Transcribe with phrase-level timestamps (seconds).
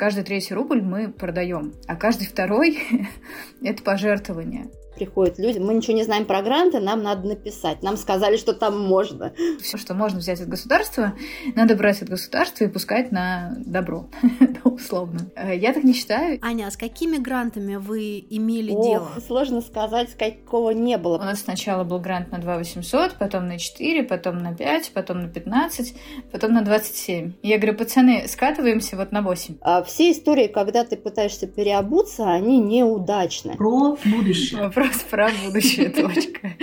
[0.00, 2.78] Каждый третий рубль мы продаем, а каждый второй–
[3.62, 7.82] это пожертвование приходят люди, мы ничего не знаем про гранты, нам надо написать.
[7.82, 9.32] Нам сказали, что там можно.
[9.62, 11.14] Все, что можно взять от государства,
[11.54, 14.10] надо брать от государства и пускать на добро,
[14.64, 15.20] условно.
[15.36, 16.38] Э, я так не считаю.
[16.42, 19.08] Аня, а с какими грантами вы имели Ох, дело?
[19.26, 21.16] Сложно сказать, с какого не было.
[21.16, 25.22] У нас сначала был грант на 2 800, потом на 4, потом на 5, потом
[25.22, 25.94] на 15,
[26.30, 27.32] потом на 27.
[27.42, 29.56] Я говорю, пацаны, скатываемся вот на 8.
[29.62, 33.56] А все истории, когда ты пытаешься переобуться, они неудачны.
[33.56, 34.60] Про будущее.
[34.60, 36.54] Вопрос вопрос про будущее, точка.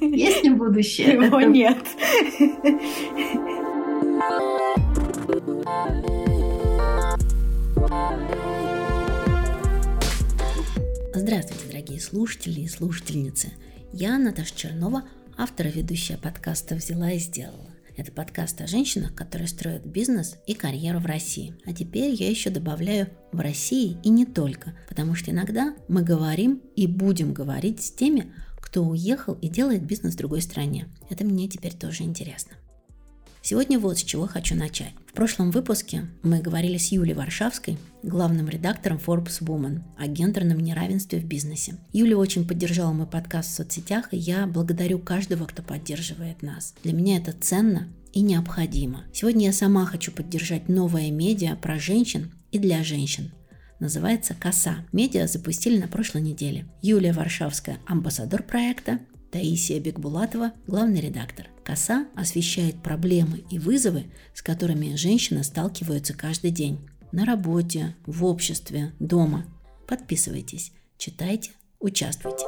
[0.00, 1.14] Есть ли будущее?
[1.14, 1.78] Его нет.
[11.14, 13.52] Здравствуйте, дорогие слушатели и слушательницы.
[13.92, 15.04] Я Наташа Чернова,
[15.36, 17.75] автор и ведущая подкаста «Взяла и сделала».
[17.96, 21.54] Это подкаст о женщинах, которые строят бизнес и карьеру в России.
[21.64, 26.60] А теперь я еще добавляю в России и не только, потому что иногда мы говорим
[26.76, 28.30] и будем говорить с теми,
[28.60, 30.88] кто уехал и делает бизнес в другой стране.
[31.08, 32.52] Это мне теперь тоже интересно.
[33.40, 34.92] Сегодня вот с чего хочу начать.
[35.06, 41.18] В прошлом выпуске мы говорили с Юлей Варшавской, главным редактором Forbes Woman, о гендерном неравенстве
[41.18, 41.76] в бизнесе.
[41.92, 46.74] Юля очень поддержала мой подкаст в соцсетях, и я благодарю каждого, кто поддерживает нас.
[46.82, 49.04] Для меня это ценно и необходимо.
[49.12, 53.32] Сегодня я сама хочу поддержать новое медиа про женщин и для женщин
[53.80, 54.86] называется «Коса».
[54.92, 56.66] Медиа запустили на прошлой неделе.
[56.82, 61.48] Юлия Варшавская– амбассадор проекта, Таисия Бекбулатова– главный редактор.
[61.64, 64.04] Коса освещает проблемы и вызовы,
[64.34, 66.78] с которыми женщины сталкиваются каждый день.
[67.16, 69.46] На работе, в обществе, дома.
[69.88, 72.44] Подписывайтесь, читайте, участвуйте.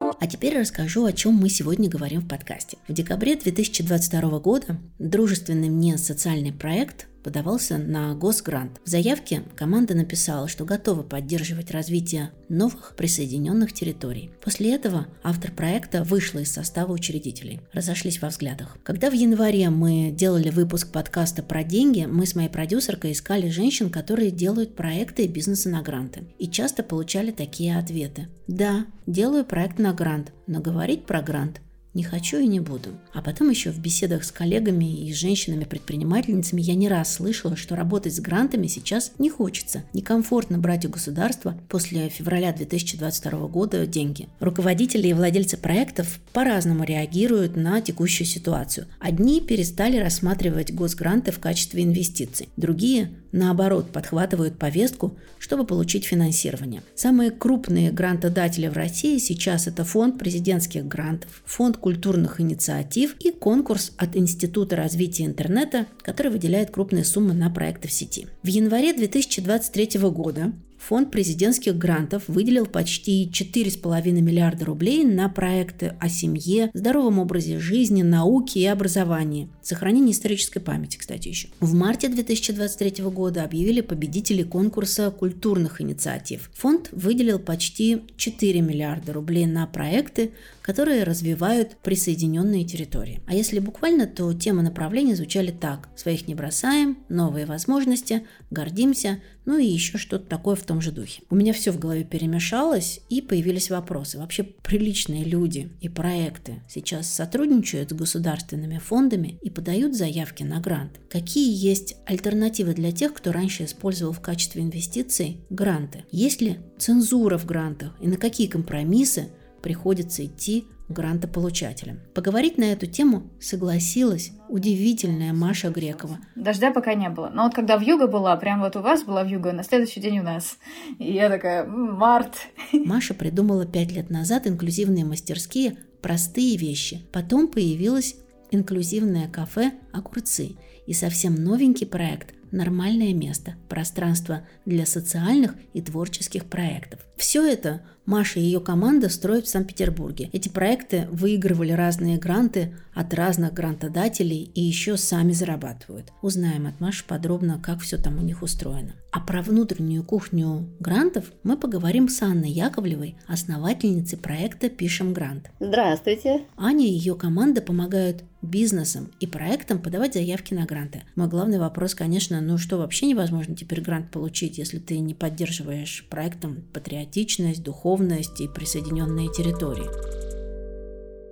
[0.00, 2.78] А теперь расскажу, о чем мы сегодня говорим в подкасте.
[2.88, 8.80] В декабре 2022 года дружественный мне социальный проект подавался на госгрант.
[8.84, 14.30] В заявке команда написала, что готова поддерживать развитие новых присоединенных территорий.
[14.42, 17.60] После этого автор проекта вышла из состава учредителей.
[17.72, 18.76] Разошлись во взглядах.
[18.82, 23.88] Когда в январе мы делали выпуск подкаста про деньги, мы с моей продюсеркой искали женщин,
[23.88, 26.24] которые делают проекты и бизнесы на гранты.
[26.38, 28.28] И часто получали такие ответы.
[28.46, 31.60] Да, делаю проект на грант, но говорить про грант
[31.94, 32.90] не хочу и не буду.
[33.12, 38.14] А потом еще в беседах с коллегами и женщинами-предпринимательницами я не раз слышала, что работать
[38.14, 39.84] с грантами сейчас не хочется.
[39.92, 44.28] Некомфортно брать у государства после февраля 2022 года деньги.
[44.40, 48.86] Руководители и владельцы проектов по-разному реагируют на текущую ситуацию.
[48.98, 56.82] Одни перестали рассматривать госгранты в качестве инвестиций, другие наоборот, подхватывают повестку, чтобы получить финансирование.
[56.94, 63.92] Самые крупные грантодатели в России сейчас это фонд президентских грантов, фонд культурных инициатив и конкурс
[63.98, 68.28] от Института развития интернета, который выделяет крупные суммы на проекты в сети.
[68.42, 70.52] В январе 2023 года
[70.88, 78.02] Фонд президентских грантов выделил почти 4,5 миллиарда рублей на проекты о семье, здоровом образе жизни,
[78.02, 79.48] науке и образовании.
[79.62, 81.48] Сохранение исторической памяти, кстати, еще.
[81.60, 86.50] В марте 2023 года объявили победителей конкурса культурных инициатив.
[86.52, 93.22] Фонд выделил почти 4 миллиарда рублей на проекты, которые развивают присоединенные территории.
[93.26, 95.88] А если буквально, то темы направления звучали так.
[95.96, 101.22] Своих не бросаем, новые возможности, гордимся, ну и еще что-то такое в том же духе.
[101.30, 104.18] У меня все в голове перемешалось, и появились вопросы.
[104.18, 111.00] Вообще приличные люди и проекты сейчас сотрудничают с государственными фондами и подают заявки на грант.
[111.10, 116.04] Какие есть альтернативы для тех, кто раньше использовал в качестве инвестиций гранты?
[116.10, 119.28] Есть ли цензура в грантах и на какие компромиссы
[119.62, 122.00] приходится идти грантополучателям.
[122.14, 126.18] Поговорить на эту тему согласилась удивительная Маша Грекова.
[126.34, 127.30] Дождя пока не было.
[127.32, 130.00] Но вот когда в юго была, прям вот у вас была в юго, на следующий
[130.00, 130.58] день у нас.
[130.98, 132.34] И я такая, март.
[132.72, 137.02] Маша придумала пять лет назад инклюзивные мастерские «Простые вещи».
[137.12, 138.16] Потом появилось
[138.50, 140.56] инклюзивное кафе «Огурцы»
[140.86, 143.54] и совсем новенький проект «Нормальное место.
[143.68, 147.03] Пространство для социальных и творческих проектов».
[147.16, 150.28] Все это Маша и ее команда строят в Санкт-Петербурге.
[150.32, 156.12] Эти проекты выигрывали разные гранты от разных грантодателей и еще сами зарабатывают.
[156.20, 158.94] Узнаем от Маши подробно, как все там у них устроено.
[159.10, 165.50] А про внутреннюю кухню грантов мы поговорим с Анной Яковлевой, основательницей проекта «Пишем грант».
[165.60, 166.42] Здравствуйте.
[166.56, 168.22] Аня и ее команда помогают
[168.54, 171.02] бизнесам и проектам подавать заявки на гранты.
[171.16, 176.06] Мой главный вопрос, конечно, ну что вообще невозможно теперь грант получить, если ты не поддерживаешь
[176.08, 179.90] проектом патриотичность, духовность и присоединенные территории?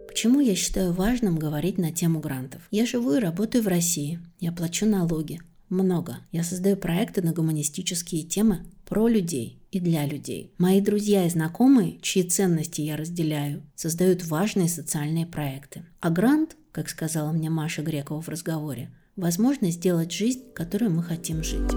[0.08, 2.66] Почему я считаю важным говорить на тему грантов?
[2.72, 6.18] Я живу и работаю в России, я плачу налоги, много.
[6.32, 10.52] Я создаю проекты на гуманистические темы про людей и для людей.
[10.58, 15.84] Мои друзья и знакомые, чьи ценности я разделяю, создают важные социальные проекты.
[16.00, 21.42] А грант, как сказала мне Маша Грекова в разговоре, возможность сделать жизнь, которую мы хотим
[21.42, 21.72] жить.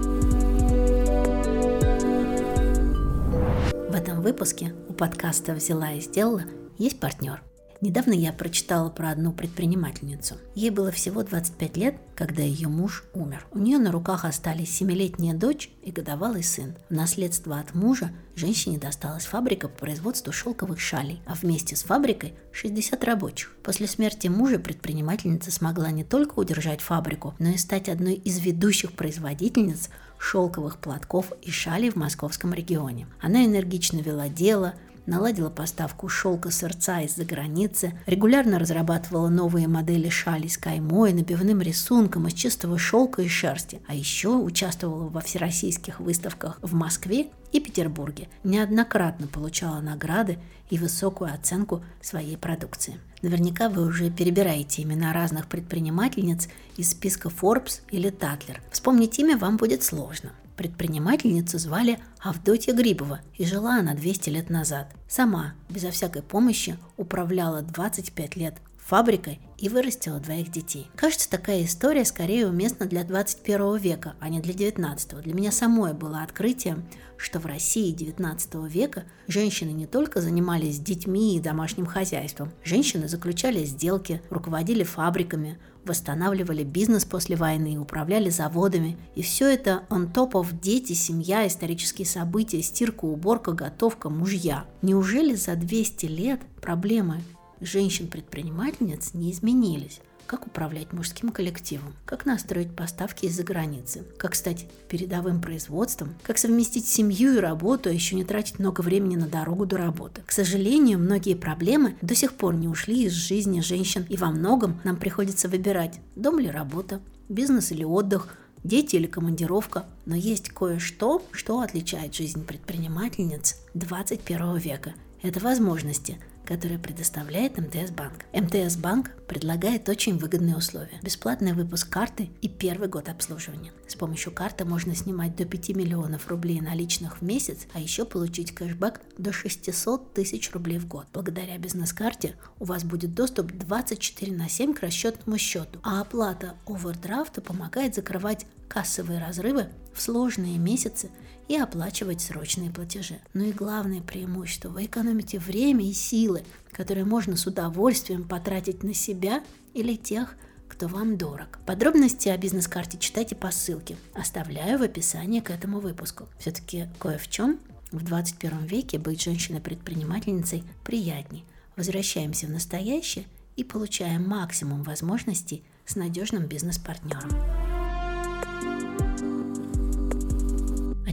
[3.88, 6.42] В этом выпуске у подкаста «Взяла и сделала»
[6.78, 7.42] есть партнер–
[7.86, 10.34] Недавно я прочитала про одну предпринимательницу.
[10.56, 13.46] Ей было всего 25 лет, когда ее муж умер.
[13.52, 16.74] У нее на руках остались семилетняя дочь и годовалый сын.
[16.90, 22.34] В наследство от мужа женщине досталась фабрика по производству шелковых шалей, а вместе с фабрикой
[22.50, 23.54] 60 рабочих.
[23.62, 28.94] После смерти мужа предпринимательница смогла не только удержать фабрику, но и стать одной из ведущих
[28.94, 33.06] производительниц шелковых платков и шалей в московском регионе.
[33.20, 34.74] Она энергично вела дело,
[35.06, 42.26] наладила поставку шелка сырца из-за границы, регулярно разрабатывала новые модели шали с каймой, набивным рисунком
[42.26, 48.28] из чистого шелка и шерсти, а еще участвовала во всероссийских выставках в Москве и Петербурге,
[48.44, 50.38] неоднократно получала награды
[50.70, 53.00] и высокую оценку своей продукции.
[53.22, 58.60] Наверняка вы уже перебираете имена разных предпринимательниц из списка Forbes или Татлер.
[58.70, 60.32] Вспомнить имя вам будет сложно.
[60.56, 64.94] Предпринимательницу звали Авдотья Грибова, и жила она 200 лет назад.
[65.06, 68.54] Сама, безо всякой помощи, управляла 25 лет
[68.86, 70.88] фабрикой и вырастила двоих детей.
[70.94, 75.22] Кажется, такая история скорее уместна для 21 века, а не для 19.
[75.22, 76.84] Для меня самой было открытием,
[77.16, 83.64] что в России 19 века женщины не только занимались детьми и домашним хозяйством, женщины заключали
[83.64, 88.98] сделки, руководили фабриками, восстанавливали бизнес после войны, управляли заводами.
[89.14, 94.66] И все это top of дети, семья, исторические события, стирка, уборка, готовка, мужья.
[94.82, 97.22] Неужели за 200 лет проблемы
[97.60, 100.00] женщин-предпринимательниц не изменились?
[100.26, 106.86] как управлять мужским коллективом, как настроить поставки из-за границы, как стать передовым производством, как совместить
[106.86, 110.22] семью и работу, а еще не тратить много времени на дорогу до работы.
[110.26, 114.80] К сожалению, многие проблемы до сих пор не ушли из жизни женщин, и во многом
[114.84, 121.22] нам приходится выбирать, дом или работа, бизнес или отдых, дети или командировка, но есть кое-что,
[121.30, 124.94] что отличает жизнь предпринимательниц 21 века.
[125.22, 128.24] Это возможности– которые предоставляет МТС Банк.
[128.32, 131.00] МТС Банк предлагает очень выгодные условия.
[131.02, 133.72] Бесплатный выпуск карты и первый год обслуживания.
[133.86, 138.54] С помощью карты можно снимать до 5 миллионов рублей наличных в месяц, а еще получить
[138.54, 141.06] кэшбэк до 600 тысяч рублей в год.
[141.12, 147.40] Благодаря бизнес-карте у вас будет доступ 24 на 7 к расчетному счету, а оплата овердрафта
[147.40, 151.10] помогает закрывать кассовые разрывы в сложные месяцы
[151.48, 153.18] и оплачивать срочные платежи.
[153.32, 158.92] Но и главное преимущество– вы экономите время и силы, которые можно с удовольствием потратить на
[158.92, 160.36] себя или тех,
[160.68, 161.58] кто вам дорог.
[161.64, 163.96] Подробности о бизнес-карте читайте по ссылке.
[164.14, 166.28] Оставляю в описании к этому выпуску.
[166.38, 167.58] Все-таки кое в чем
[167.92, 171.44] в 21 веке быть женщиной-предпринимательницей приятней.
[171.76, 177.75] Возвращаемся в настоящее и получаем максимум возможностей с надежным бизнес-партнером.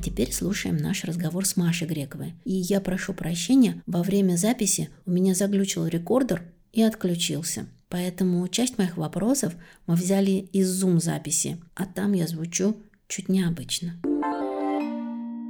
[0.04, 2.34] Теперь слушаем наш разговор с Машей Грековой.
[2.44, 7.68] И я прошу прощения, во время записи у меня заглючил рекордер и отключился.
[7.90, 9.54] Поэтому часть моих вопросов
[9.88, 12.76] мы взяли из Zoom записи, а там я звучу
[13.08, 14.02] чуть необычно.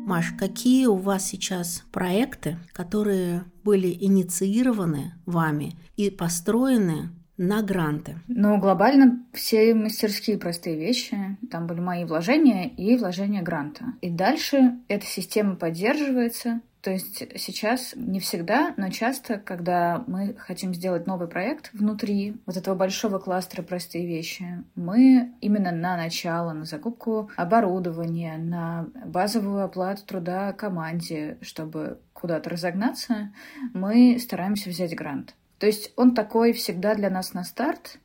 [0.06, 8.20] Маш, какие у вас сейчас проекты, которые были инициированы вами и построены на гранты?
[8.28, 11.38] Ну, глобально все мастерские простые вещи.
[11.50, 13.86] Там были мои вложения и вложения гранта.
[14.02, 16.62] И дальше эта система поддерживается.
[16.82, 22.58] То есть сейчас не всегда, но часто, когда мы хотим сделать новый проект внутри вот
[22.58, 30.06] этого большого кластера простые вещи, мы именно на начало, на закупку оборудования, на базовую оплату
[30.06, 33.32] труда команде, чтобы куда-то разогнаться,
[33.74, 35.36] мы стараемся взять грант.
[35.64, 37.98] То есть он такой всегда для нас на старт,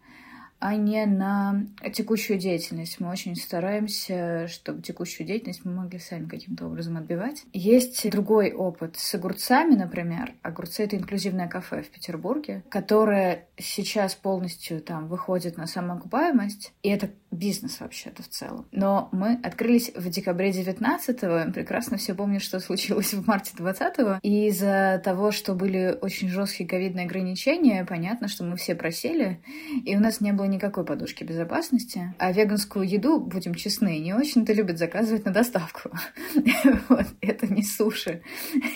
[0.61, 3.01] а не на текущую деятельность.
[3.01, 7.45] Мы очень стараемся, чтобы текущую деятельность мы могли сами каким-то образом отбивать.
[7.53, 10.35] Есть другой опыт с огурцами, например.
[10.43, 17.11] Огурцы— это инклюзивное кафе в Петербурге, которое сейчас полностью там выходит на самоокупаемость, и это
[17.31, 18.67] бизнес вообще-то в целом.
[18.73, 24.49] Но мы открылись в декабре 19-го, прекрасно все помню, что случилось в марте 20-го, и
[24.49, 29.41] из-за того, что были очень жесткие ковидные ограничения, понятно, что мы все просели,
[29.85, 32.15] и у нас не было никакой подушки безопасности.
[32.19, 35.91] А веганскую еду, будем честны, не очень-то любят заказывать на доставку.
[36.89, 38.23] Вот, это не суши.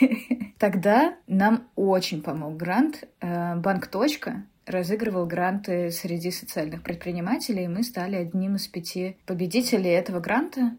[0.59, 3.87] Тогда нам очень помог грант э, «Банк.
[3.87, 10.77] Точка», разыгрывал гранты среди социальных предпринимателей, и мы стали одним из пяти победителей этого гранта.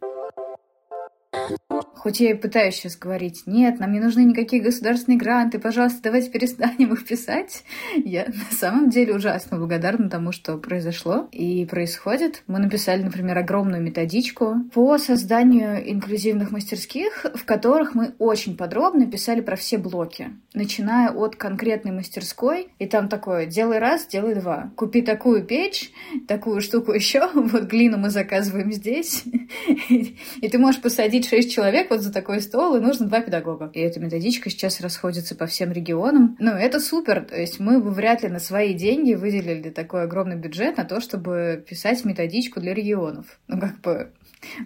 [2.03, 6.29] Хоть я и пытаюсь сейчас говорить, нет, нам не нужны никакие государственные гранты, пожалуйста, давайте
[6.31, 7.63] перестанем их писать.
[7.95, 12.43] Я на самом деле ужасно благодарна тому, что произошло и происходит.
[12.47, 19.39] Мы написали, например, огромную методичку по созданию инклюзивных мастерских, в которых мы очень подробно писали
[19.39, 24.73] про все блоки, начиная от конкретной мастерской, и там такое, делай раз, делай два.
[24.75, 25.89] Купи такую печь,
[26.27, 29.23] такую штуку еще, вот глину мы заказываем здесь,
[29.89, 33.70] и ты можешь посадить шесть человек вот за такой стол, и нужно два педагога.
[33.74, 36.36] И эта методичка сейчас расходится по всем регионам.
[36.39, 37.25] Ну, это супер.
[37.25, 41.01] То есть мы бы вряд ли на свои деньги выделили такой огромный бюджет на то,
[41.01, 43.39] чтобы писать методичку для регионов.
[43.48, 44.12] Ну, как бы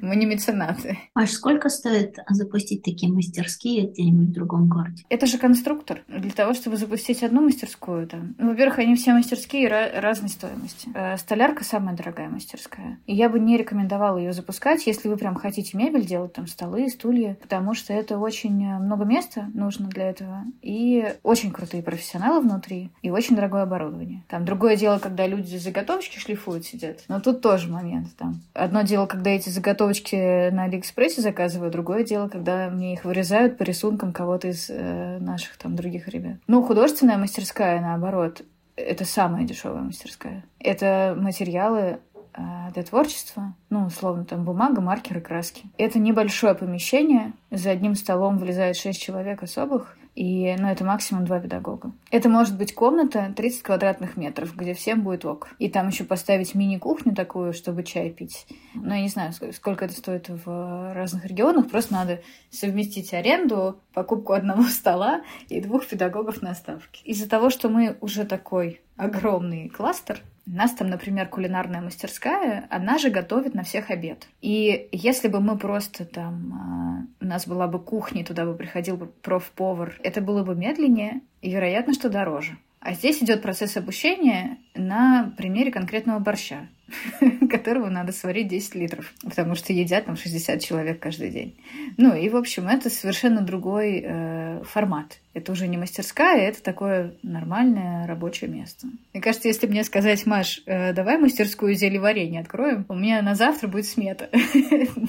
[0.01, 0.97] мы не меценаты.
[1.15, 5.03] Маш, сколько стоит запустить такие мастерские где-нибудь в другом городе?
[5.09, 6.03] Это же конструктор.
[6.07, 9.67] Для того, чтобы запустить одну мастерскую, там, ну, во-первых, они все мастерские
[9.99, 10.89] разной стоимости.
[10.93, 12.99] Э, столярка самая дорогая мастерская.
[13.05, 16.89] И я бы не рекомендовала ее запускать, если вы прям хотите мебель делать, там, столы,
[16.89, 20.43] стулья, потому что это очень э, много места нужно для этого.
[20.61, 24.23] И очень крутые профессионалы внутри, и очень дорогое оборудование.
[24.27, 27.03] Там другое дело, когда люди заготовочки шлифуют, сидят.
[27.07, 28.15] Но тут тоже момент.
[28.17, 28.41] Там.
[28.53, 31.69] Одно дело, когда эти заготовки заготовочки на Алиэкспрессе заказываю.
[31.71, 36.37] Другое дело, когда мне их вырезают по рисункам кого-то из э, наших там других ребят.
[36.47, 38.43] Ну, художественная мастерская, наоборот,
[38.77, 40.45] это самая дешевая мастерская.
[40.59, 41.99] Это материалы
[42.33, 42.41] э,
[42.73, 45.63] для творчества, ну, условно, там бумага, маркеры, краски.
[45.77, 51.39] Это небольшое помещение, за одним столом влезает шесть человек особых, и, ну, это максимум два
[51.39, 51.91] педагога.
[52.09, 55.49] Это может быть комната 30 квадратных метров, где всем будет ок.
[55.59, 58.47] И там еще поставить мини-кухню такую, чтобы чай пить.
[58.73, 61.69] Ну, я не знаю, сколько это стоит в разных регионах.
[61.69, 67.01] Просто надо совместить аренду, покупку одного стола и двух педагогов на ставке.
[67.03, 72.97] Из-за того, что мы уже такой огромный кластер, у нас там, например, кулинарная мастерская, она
[72.97, 74.27] же готовит на всех обед.
[74.41, 78.95] И если бы мы просто там, а, у нас была бы кухня, туда бы приходил
[78.95, 82.57] бы профповар, это было бы медленнее и, вероятно, что дороже.
[82.79, 86.67] А здесь идет процесс обучения на примере конкретного борща.
[87.49, 91.55] которого надо сварить 10 литров, потому что едят там 60 человек каждый день.
[91.97, 95.19] Ну и, в общем, это совершенно другой э, формат.
[95.33, 98.87] Это уже не мастерская, это такое нормальное рабочее место.
[99.13, 103.67] Мне кажется, если мне сказать, Маш, э, давай мастерскую зельеварения откроем, у меня на завтра
[103.67, 104.29] будет смета.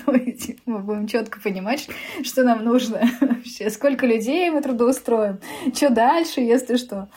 [0.07, 1.89] Ну, типа, мы будем четко понимать,
[2.23, 5.39] что нам нужно вообще, сколько людей мы трудоустроим,
[5.75, 7.09] что дальше, если что.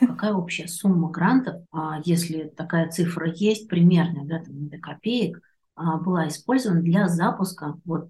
[0.00, 1.62] Какая общая сумма грантов,
[2.04, 5.40] если такая цифра есть, примерная, да, там, до копеек,
[5.74, 8.08] а, была использована для запуска вот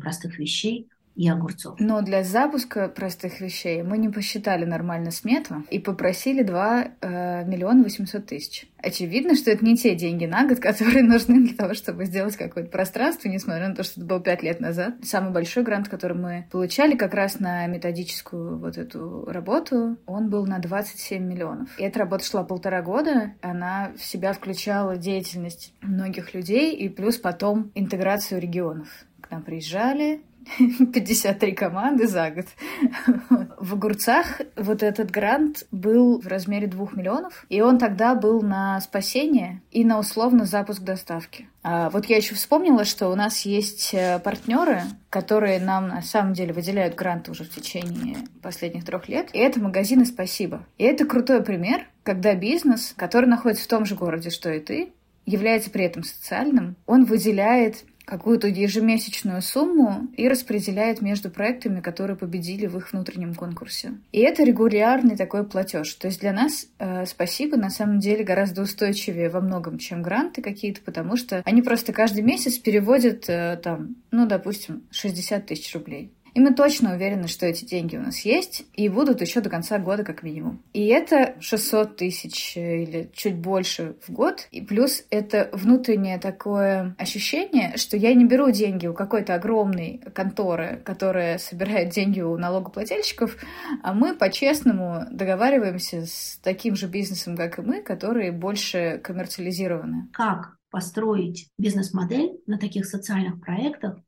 [0.00, 0.88] простых вещей
[1.20, 1.78] и огурцов.
[1.78, 7.82] Но для запуска простых вещей мы не посчитали нормально смету и попросили 2 э, миллиона
[7.82, 8.66] 800 тысяч.
[8.78, 12.70] Очевидно, что это не те деньги на год, которые нужны для того, чтобы сделать какое-то
[12.70, 14.94] пространство, несмотря на то, что это было 5 лет назад.
[15.02, 20.46] Самый большой грант, который мы получали как раз на методическую вот эту работу, он был
[20.46, 21.68] на 27 миллионов.
[21.78, 27.18] И эта работа шла полтора года, она в себя включала деятельность многих людей и плюс
[27.18, 28.88] потом интеграцию регионов.
[29.20, 30.22] К нам приезжали,
[30.92, 32.46] 53 команды за год.
[33.58, 38.80] В огурцах вот этот грант был в размере 2 миллионов, и он тогда был на
[38.80, 41.48] спасение и на условно запуск доставки.
[41.62, 46.32] А вот я еще вспомнила, что у нас есть э, партнеры, которые нам на самом
[46.32, 49.28] деле выделяют гранты уже в течение последних трех лет.
[49.34, 50.64] И это магазины «Спасибо».
[50.78, 54.92] И это крутой пример, когда бизнес, который находится в том же городе, что и ты,
[55.26, 62.66] является при этом социальным, он выделяет какую-то ежемесячную сумму и распределяет между проектами, которые победили
[62.66, 63.94] в их внутреннем конкурсе.
[64.10, 65.94] И это регулярный такой платеж.
[65.94, 70.42] То есть для нас э, спасибо на самом деле гораздо устойчивее во многом, чем гранты
[70.42, 76.12] какие-то, потому что они просто каждый месяц переводят э, там, ну, допустим, 60 тысяч рублей.
[76.34, 79.78] И мы точно уверены, что эти деньги у нас есть и будут еще до конца
[79.78, 80.62] года как минимум.
[80.72, 84.48] И это 600 тысяч или чуть больше в год.
[84.50, 90.80] И плюс это внутреннее такое ощущение, что я не беру деньги у какой-то огромной конторы,
[90.84, 93.36] которая собирает деньги у налогоплательщиков,
[93.82, 100.08] а мы по-честному договариваемся с таким же бизнесом, как и мы, которые больше коммерциализированы.
[100.12, 103.98] Как построить бизнес-модель на таких социальных проектах,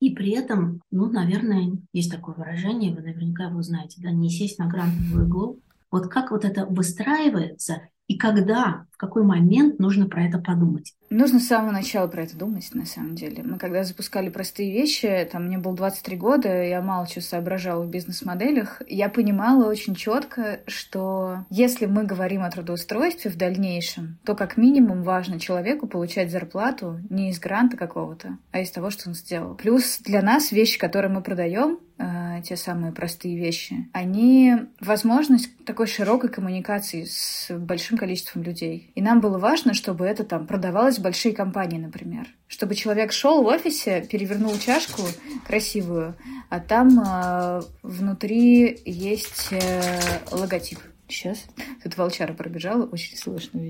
[0.00, 4.58] и при этом, ну, наверное, есть такое выражение, вы наверняка его знаете, да, не сесть
[4.58, 5.60] на грантовую иглу.
[5.90, 10.94] Вот как вот это выстраивается, и когда, в какой момент нужно про это подумать?
[11.10, 13.42] Нужно с самого начала про это думать, на самом деле.
[13.42, 17.88] Мы когда запускали простые вещи, там мне было 23 года, я мало чего соображала в
[17.88, 24.56] бизнес-моделях, я понимала очень четко, что если мы говорим о трудоустройстве в дальнейшем, то как
[24.56, 29.54] минимум важно человеку получать зарплату не из гранта какого-то, а из того, что он сделал.
[29.54, 35.86] Плюс для нас вещи, которые мы продаем, э, те самые простые вещи, они возможность такой
[35.86, 38.90] широкой коммуникации с большим количеством людей.
[38.94, 42.26] И нам было важно, чтобы это там продавалось в большие компании, например.
[42.46, 45.02] Чтобы человек шел в офисе, перевернул чашку
[45.46, 46.16] красивую,
[46.50, 50.78] а там э, внутри есть э, логотип.
[51.06, 51.44] Сейчас.
[51.82, 53.60] Тут волчара пробежала, очень слышно.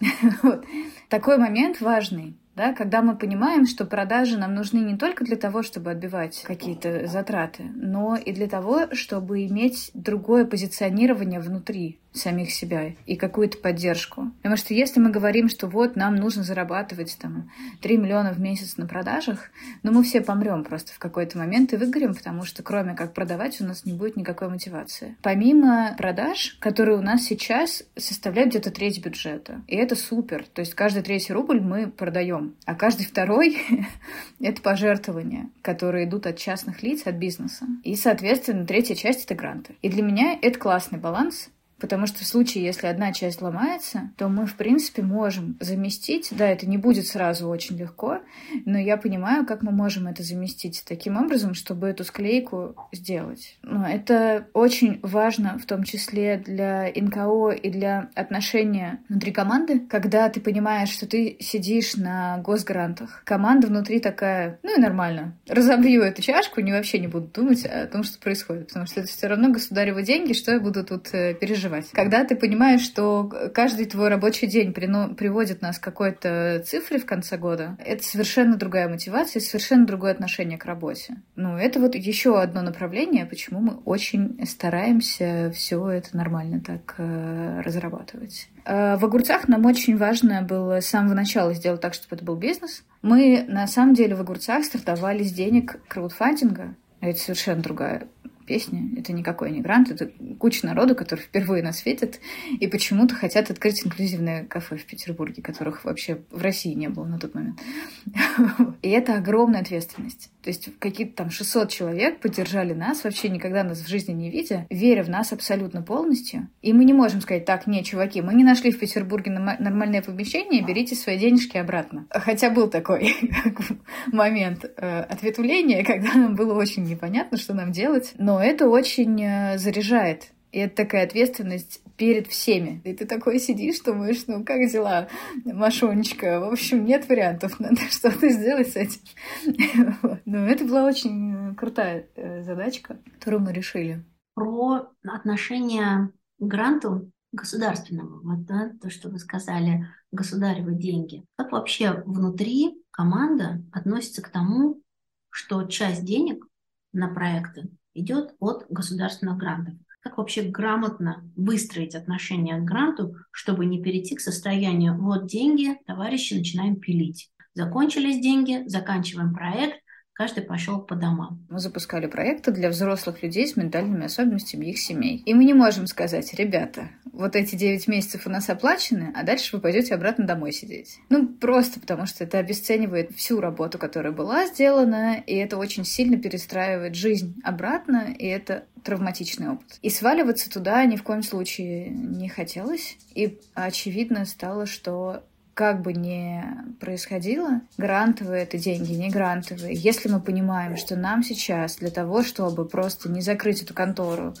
[0.42, 0.64] вот.
[1.08, 5.62] Такой момент важный да, когда мы понимаем, что продажи нам нужны не только для того,
[5.62, 12.94] чтобы отбивать какие-то затраты, но и для того, чтобы иметь другое позиционирование внутри самих себя
[13.06, 14.30] и какую-то поддержку.
[14.38, 17.50] Потому что если мы говорим, что вот нам нужно зарабатывать там
[17.80, 19.50] 3 миллиона в месяц на продажах,
[19.82, 23.60] ну мы все помрем просто в какой-то момент и выгорим, потому что кроме как продавать
[23.60, 25.16] у нас не будет никакой мотивации.
[25.22, 29.62] Помимо продаж, которые у нас сейчас составляют где-то треть бюджета.
[29.66, 30.44] И это супер.
[30.52, 33.58] То есть каждый третий рубль мы продаем, а каждый второй—
[34.40, 37.66] это пожертвования, которые идут от частных лиц, от бизнеса.
[37.84, 39.76] И, соответственно, третья часть— это гранты.
[39.82, 41.50] И для меня это классный баланс,
[41.82, 46.28] Потому что в случае, если одна часть ломается, то мы, в принципе, можем заместить.
[46.30, 48.20] Да, это не будет сразу очень легко,
[48.64, 53.58] но я понимаю, как мы можем это заместить таким образом, чтобы эту склейку сделать.
[53.62, 60.28] Но это очень важно, в том числе для НКО и для отношения внутри команды, когда
[60.28, 63.22] ты понимаешь, что ты сидишь на госгрантах.
[63.24, 65.34] Команда внутри такая, ну и нормально.
[65.48, 69.08] Разобью эту чашку, не вообще не буду думать о том, что происходит, потому что это
[69.08, 71.90] все равно государевы деньги, что я буду тут э, переживать переживать.
[71.92, 77.36] Когда ты понимаешь, что каждый твой рабочий день приводит нас к какой-то цифре в конце
[77.36, 81.16] года, это совершенно другая мотивация, совершенно другое отношение к работе.
[81.36, 87.60] Ну, это вот еще одно направление, почему мы очень стараемся все это нормально так э,
[87.64, 88.48] разрабатывать.
[88.64, 92.36] Э, в огурцах нам очень важно было с самого начала сделать так, чтобы это был
[92.36, 92.84] бизнес.
[93.02, 96.74] Мы, на самом деле, в огурцах стартовали с денег краудфандинга.
[97.00, 98.06] Это совершенно другая
[98.44, 98.90] песня.
[98.96, 102.20] Это никакой не грант, это куча народу, который впервые нас видит
[102.58, 107.18] и почему-то хотят открыть инклюзивное кафе в Петербурге, которых вообще в России не было на
[107.18, 107.60] тот момент.
[108.82, 110.31] И это огромная ответственность.
[110.42, 114.66] То есть какие-то там 600 человек поддержали нас, вообще никогда нас в жизни не видя,
[114.70, 116.48] веря в нас абсолютно полностью.
[116.62, 120.64] И мы не можем сказать, так, не, чуваки, мы не нашли в Петербурге нормальное помещение,
[120.64, 122.06] берите свои денежки обратно.
[122.10, 123.14] Хотя был такой
[124.12, 129.58] момент э, ответвления, когда нам было очень непонятно, что нам делать, но это очень э,
[129.58, 130.32] заряжает.
[130.52, 132.82] И это такая ответственность перед всеми.
[132.84, 135.08] И ты такой сидишь, думаешь, ну как дела,
[135.44, 136.40] Машонечка?
[136.40, 139.00] В общем, нет вариантов, надо что-то сделать с этим.
[140.26, 144.04] Но это была очень крутая э, задачка, которую мы решили.
[144.34, 151.24] Про отношение к гранту государственному, вот да, то, что вы сказали, государевы деньги.
[151.36, 154.82] Как вообще внутри команда относится к тому,
[155.30, 156.46] что часть денег
[156.92, 159.74] на проекты идет от государственных грантов?
[160.02, 166.34] Как вообще грамотно выстроить отношения к гранту, чтобы не перейти к состоянию «вот деньги, товарищи,
[166.34, 167.30] начинаем пилить».
[167.54, 169.76] Закончились деньги, заканчиваем проект,
[170.12, 171.46] каждый пошел по домам.
[171.48, 175.22] Мы запускали проекты для взрослых людей с ментальными особенностями их семей.
[175.24, 179.54] И мы не можем сказать, ребята, вот эти 9 месяцев у нас оплачены, а дальше
[179.54, 180.98] вы пойдете обратно домой сидеть.
[181.10, 186.16] Ну, просто потому что это обесценивает всю работу, которая была сделана, и это очень сильно
[186.16, 189.78] перестраивает жизнь обратно, и это травматичный опыт.
[189.82, 192.96] И сваливаться туда ни в коем случае не хотелось.
[193.14, 195.22] И очевидно стало, что
[195.54, 196.42] как бы ни
[196.80, 199.74] происходило, грантовые это деньги, не грантовые.
[199.74, 204.34] Если мы понимаем, что нам сейчас для того, чтобы просто не закрыть эту контору,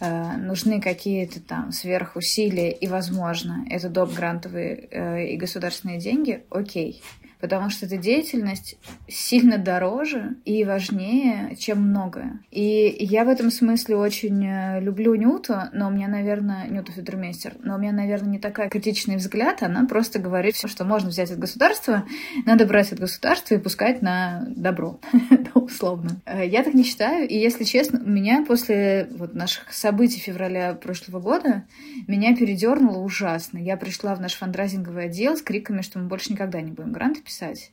[0.00, 4.12] э, нужны какие-то там сверхусилия, и, возможно, это доп.
[4.12, 7.02] грантовые э, и государственные деньги, окей
[7.40, 8.76] потому что эта деятельность
[9.08, 12.40] сильно дороже и важнее, чем многое.
[12.50, 17.54] И я в этом смысле очень э, люблю Нюту, но у меня, наверное, Нюту Федермейстер,
[17.62, 21.30] но у меня, наверное, не такая критичный взгляд, она просто говорит все, что можно взять
[21.30, 22.04] от государства,
[22.46, 25.00] надо брать от государства и пускать на добро,
[25.54, 26.20] условно.
[26.26, 31.20] Э, я так не считаю, и если честно, меня после вот наших событий февраля прошлого
[31.20, 31.64] года
[32.06, 33.58] меня передернуло ужасно.
[33.58, 37.22] Я пришла в наш фандрайзинговый отдел с криками, что мы больше никогда не будем гранты
[37.30, 37.70] писать.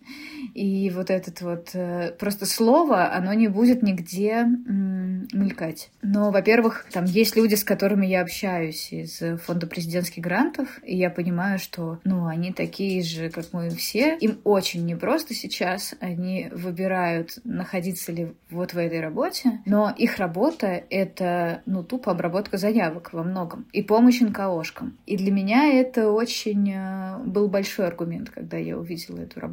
[0.53, 5.89] И вот этот вот э, просто слово, оно не будет нигде мелькать.
[6.03, 11.09] Но, во-первых, там есть люди, с которыми я общаюсь из фонда президентских грантов, и я
[11.09, 14.15] понимаю, что, ну, они такие же, как мы все.
[14.17, 15.95] Им очень непросто сейчас.
[15.99, 22.57] Они выбирают, находиться ли вот в этой работе, но их работа— это, ну, тупо обработка
[22.57, 24.97] заявок во многом и помощь НКОшкам.
[25.07, 29.46] И для меня это очень э, был большой аргумент, когда я увидела эту работу.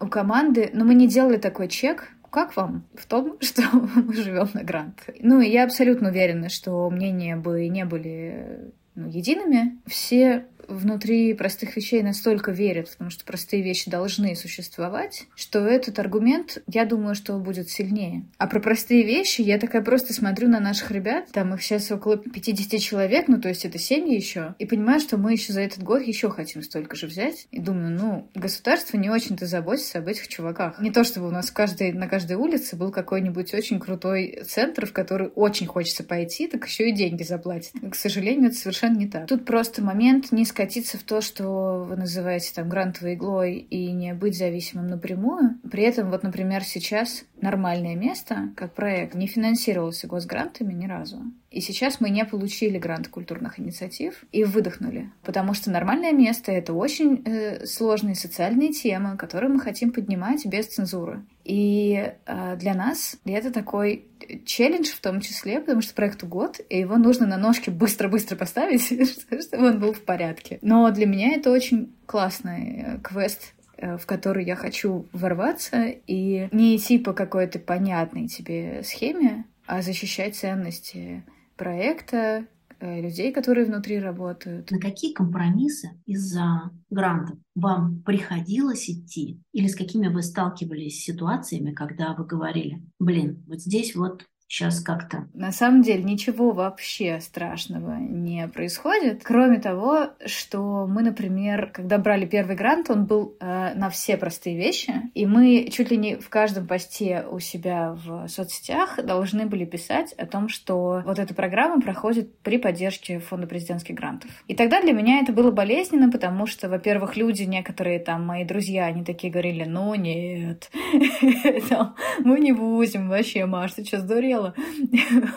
[0.00, 4.12] У команды, но ну, мы не делали такой чек, как вам в том, что мы
[4.12, 5.08] живем на грант?
[5.20, 9.78] Ну, и я абсолютно уверена, что мнения бы не были ну, едиными.
[9.86, 16.62] Все внутри простых вещей настолько верят, потому что простые вещи должны существовать, что этот аргумент,
[16.66, 18.24] я думаю, что будет сильнее.
[18.38, 22.16] А про простые вещи я такая просто смотрю на наших ребят, там их сейчас около
[22.16, 25.82] 50 человек, ну то есть это семьи еще, и понимаю, что мы еще за этот
[25.82, 27.46] год еще хотим столько же взять.
[27.50, 30.80] И думаю, ну, государство не очень-то заботится об этих чуваках.
[30.80, 34.86] Не то чтобы у нас в каждой, на каждой улице был какой-нибудь очень крутой центр,
[34.86, 37.72] в который очень хочется пойти, так еще и деньги заплатят.
[37.90, 39.26] К сожалению, это совершенно не так.
[39.26, 44.14] Тут просто момент не скатиться в то, что вы называете там грантовой иглой и не
[44.14, 45.58] быть зависимым напрямую.
[45.70, 51.20] При этом, вот, например, сейчас нормальное место, как проект, не финансировался госгрантами ни разу.
[51.56, 55.10] И сейчас мы не получили грант культурных инициатив и выдохнули.
[55.22, 60.66] Потому что нормальное место— это очень э, сложные социальные темы, которые мы хотим поднимать без
[60.66, 61.24] цензуры.
[61.44, 64.04] И э, для нас это такой
[64.44, 68.82] челлендж в том числе, потому что проекту год, и его нужно на ножки быстро-быстро поставить,
[69.48, 70.58] чтобы он был в порядке.
[70.62, 76.48] Но для меня это очень классный э, квест Э, в который я хочу ворваться и
[76.50, 81.22] не идти по какой-то понятной тебе схеме, а защищать ценности
[81.56, 82.46] проекта,
[82.78, 84.70] э, людей, которые внутри работают.
[84.70, 89.40] На какие компромиссы из-за грантов вам приходилось идти?
[89.52, 95.26] Или с какими вы сталкивались ситуациями, когда вы говорили, блин, вот здесь вот сейчас как-то.
[95.34, 102.26] На самом деле ничего вообще страшного не происходит, кроме того, что мы, например, когда брали
[102.26, 106.28] первый грант, он был э, на все простые вещи, и мы чуть ли не в
[106.28, 111.80] каждом посте у себя в соцсетях должны были писать о том, что вот эта программа
[111.80, 114.30] проходит при поддержке фонда президентских грантов.
[114.46, 118.86] И тогда для меня это было болезненно, потому что, во-первых, люди, некоторые там мои друзья,
[118.86, 120.70] они такие говорили, ну нет,
[122.20, 124.35] мы не будем вообще, Маш, ты что, сдурел?
[124.36, 124.54] Дело.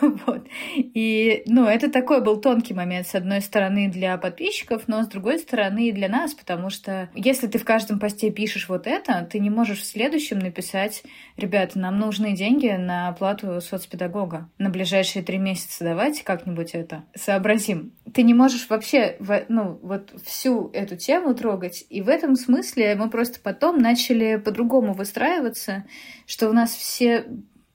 [0.26, 0.46] вот.
[0.74, 5.38] И, ну, это такой был тонкий момент, с одной стороны, для подписчиков, но с другой
[5.38, 9.38] стороны и для нас, потому что если ты в каждом посте пишешь вот это, ты
[9.38, 11.02] не можешь в следующем написать,
[11.36, 14.48] ребята, нам нужны деньги на оплату соцпедагога.
[14.58, 17.92] На ближайшие три месяца давайте как-нибудь это сообразим.
[18.12, 19.16] Ты не можешь вообще,
[19.48, 21.84] ну, вот всю эту тему трогать.
[21.88, 25.84] И в этом смысле мы просто потом начали по-другому выстраиваться,
[26.26, 27.26] что у нас все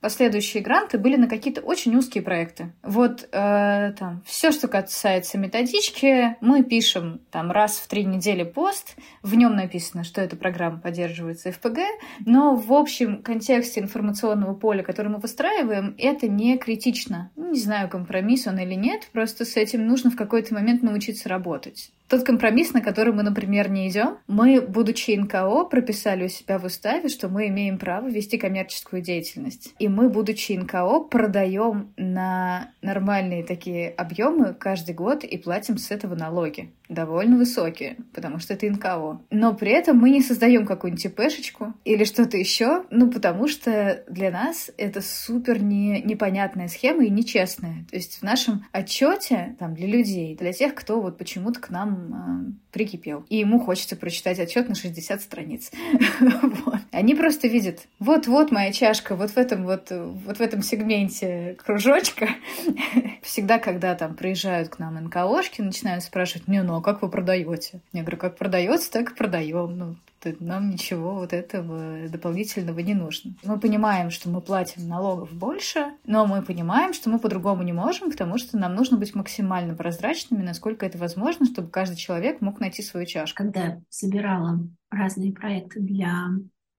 [0.05, 2.71] последующие гранты были на какие-то очень узкие проекты.
[2.83, 8.97] Вот э, там все, что касается методички, мы пишем там раз в три недели пост,
[9.23, 11.79] в нем написано, что эта программа поддерживается ФПГ,
[12.23, 17.31] но в общем контексте информационного поля, который мы выстраиваем, это не критично.
[17.35, 21.89] Не знаю, компромисс он или нет, просто с этим нужно в какой-то момент научиться работать.
[22.07, 26.65] Тот компромисс, на который мы, например, не идем, мы, будучи НКО, прописали у себя в
[26.65, 29.73] уставе, что мы имеем право вести коммерческую деятельность.
[29.79, 36.15] И мы, будучи НКО, продаем на нормальные такие объемы каждый год и платим с этого
[36.15, 39.21] налоги довольно высокие, потому что это НКО.
[39.31, 44.31] Но при этом мы не создаем какую-нибудь ИПшечку или что-то еще, ну, потому что для
[44.31, 47.85] нас это супер не, непонятная схема и нечестная.
[47.89, 52.53] То есть в нашем отчете, там, для людей, для тех, кто вот почему-то к нам
[52.53, 55.71] э, прикипел, и ему хочется прочитать отчет на 60 страниц.
[56.91, 62.29] Они просто видят, вот-вот моя чашка, вот в этом вот, вот в этом сегменте кружочка.
[63.21, 67.81] Всегда, когда там приезжают к нам НКОшки, начинают спрашивать, не, ну а как вы продаете?
[67.93, 69.77] Я говорю, как продается, так и продаем.
[69.77, 69.95] Ну,
[70.39, 73.33] нам ничего вот этого дополнительного не нужно.
[73.43, 78.09] Мы понимаем, что мы платим налогов больше, но мы понимаем, что мы по-другому не можем,
[78.09, 82.81] потому что нам нужно быть максимально прозрачными, насколько это возможно, чтобы каждый человек мог найти
[82.81, 83.37] свою чашку.
[83.37, 84.59] Когда собирала
[84.89, 86.29] разные проекты для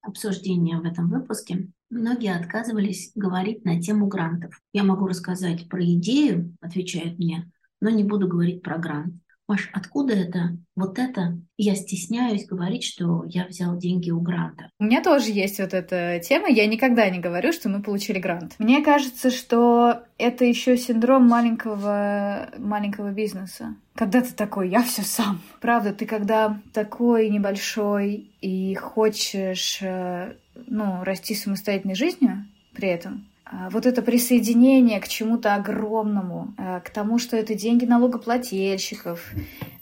[0.03, 4.61] обсуждения в этом выпуске, многие отказывались говорить на тему грантов.
[4.73, 9.15] Я могу рассказать про идею, отвечают мне, но не буду говорить про грант.
[9.49, 10.57] Маш, откуда это?
[10.75, 14.71] Вот это я стесняюсь говорить, что я взял деньги у гранта.
[14.81, 16.49] У меня тоже есть вот эта тема.
[16.49, 18.57] Я никогда не говорю, что мы получили грант.
[18.59, 23.77] Мне кажется, что это еще синдром маленького, маленького бизнеса.
[23.95, 25.41] Когда ты такой, я все сам.
[25.61, 30.35] Правда, ты когда такой небольшой и хочешь э,
[30.67, 33.27] ну, расти самостоятельной жизнью при этом,
[33.71, 39.33] вот это присоединение к чему-то огромному, а, к тому, что это деньги налогоплательщиков.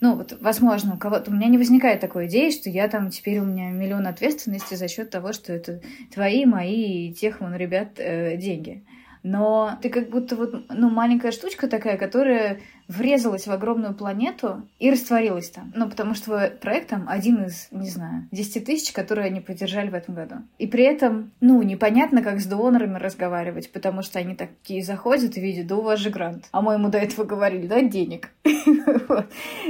[0.01, 1.31] Ну, вот, возможно, у кого-то...
[1.31, 4.87] У меня не возникает такой идеи, что я там теперь у меня миллион ответственности за
[4.87, 5.81] счет того, что это
[6.13, 8.83] твои, мои и тех вон ребят э, деньги
[9.25, 14.91] но ты как будто вот, ну, маленькая штучка такая, которая врезалась в огромную планету и
[14.91, 15.73] растворилась там.
[15.75, 19.95] Ну, потому что проект там один из, не знаю, 10 тысяч, которые они поддержали в
[19.95, 20.35] этом году.
[20.59, 25.41] И при этом, ну, непонятно, как с донорами разговаривать, потому что они такие заходят и
[25.41, 26.45] видят, да у вас же грант.
[26.51, 28.29] А мы ему до этого говорили, да, денег.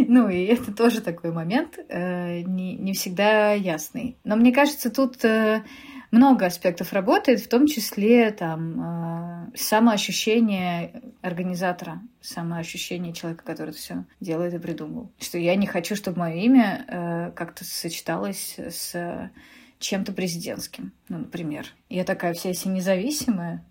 [0.07, 4.17] Ну, и это тоже такой момент, э, не всегда ясный.
[4.23, 5.61] Но мне кажется, тут э,
[6.15, 14.06] много аспектов работает, в том числе там э, самоощущение организатора, самоощущение человека, который это все
[14.21, 15.12] делает и придумал.
[15.19, 19.30] Что я не хочу, чтобы мое имя э, как-то сочеталось с
[19.79, 21.67] чем-то президентским, ну, например.
[21.89, 23.63] Я такая вся си независимая,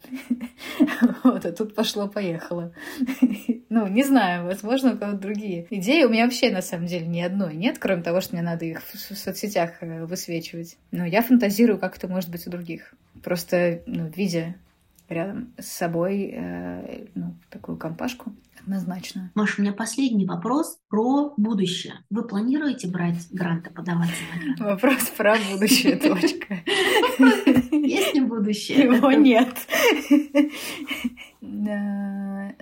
[1.25, 2.73] вот, а тут пошло-поехало.
[3.69, 6.05] ну, не знаю, возможно, у кого-то другие идеи.
[6.05, 8.83] У меня вообще, на самом деле, ни одной нет, кроме того, что мне надо их
[8.83, 10.77] в соцсетях э, высвечивать.
[10.91, 12.95] Но я фантазирую, как это может быть у других.
[13.23, 14.57] Просто, ну, видя
[15.09, 19.31] рядом с собой э, ну, такую компашку, однозначно.
[19.35, 21.95] Маша, у меня последний вопрос про будущее.
[22.11, 24.11] Вы планируете брать гранты, подавать
[24.57, 26.59] на Вопрос про будущее, точка.
[27.73, 28.85] Есть ли будущее?
[28.85, 29.55] Его нет.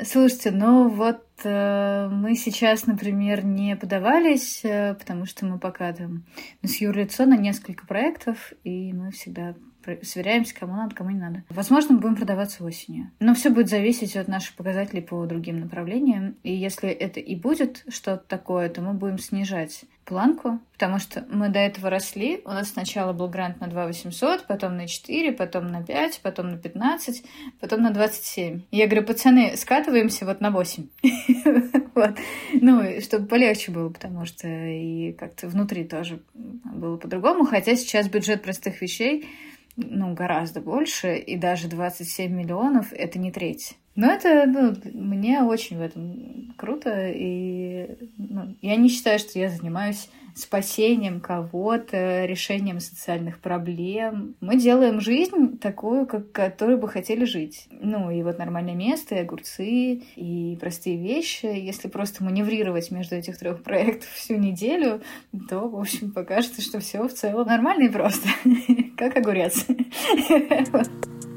[0.05, 6.25] Слушайте, ну вот э, мы сейчас, например, не подавались, э, потому что мы пока там
[6.63, 9.55] с юрлицо на несколько проектов, и мы всегда
[10.03, 11.43] сверяемся, кому надо, кому не надо.
[11.49, 13.11] Возможно, мы будем продаваться осенью.
[13.21, 16.37] Но все будет зависеть от наших показателей по другим направлениям.
[16.43, 21.49] И если это и будет что-то такое, то мы будем снижать планку, потому что мы
[21.49, 22.43] до этого росли.
[22.45, 26.51] У нас сначала был грант на 2 800, потом на 4, потом на 5, потом
[26.51, 27.25] на 15,
[27.61, 28.63] потом на 27.
[28.71, 30.87] Я говорю, пацаны, скатываемся вот на 8.
[31.95, 32.19] вот.
[32.61, 37.45] Ну, чтобы полегче было, потому что и как-то внутри тоже было по-другому.
[37.45, 39.29] Хотя сейчас бюджет простых вещей
[39.77, 43.77] ну, гораздо больше, и даже 27 миллионов— это не треть.
[43.95, 49.51] Но это, ну, мне очень в этом круто, и ну, я не считаю, что я
[49.51, 54.35] занимаюсь спасением кого-то, решением социальных проблем.
[54.41, 57.67] Мы делаем жизнь такую, как, которую бы хотели жить.
[57.71, 61.47] Ну, и вот нормальное место, и огурцы, и простые вещи.
[61.47, 65.03] Если просто маневрировать между этих трех проектов всю неделю,
[65.51, 68.29] то, в общем, покажется, что все в целом нормально и просто.
[68.97, 69.67] Как огурец.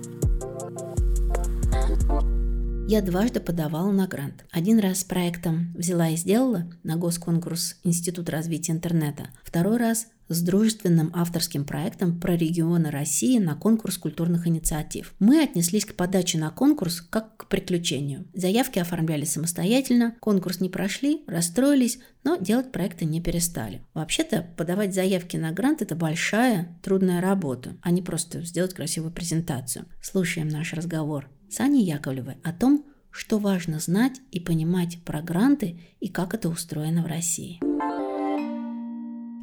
[2.88, 4.46] Я дважды подавала на грант.
[4.52, 9.30] Один раз с проектом «Взяла и сделала» на госконкурс Институт развития интернета.
[9.44, 15.16] Второй раз с дружественным авторским проектом про регионы России на конкурс культурных инициатив.
[15.18, 18.28] Мы отнеслись к подаче на конкурс как к приключению.
[18.36, 23.82] Заявки оформляли самостоятельно, конкурс не прошли, расстроились, но делать проекты не перестали.
[23.96, 29.86] Вообще-то подавать заявки на грант– это большая, трудная работа, а не просто сделать красивую презентацию.
[30.04, 35.80] Слушаем наш разговор с Аней Яковлевой о том, что важно знать и понимать про гранты
[36.02, 37.62] и как это устроено в России.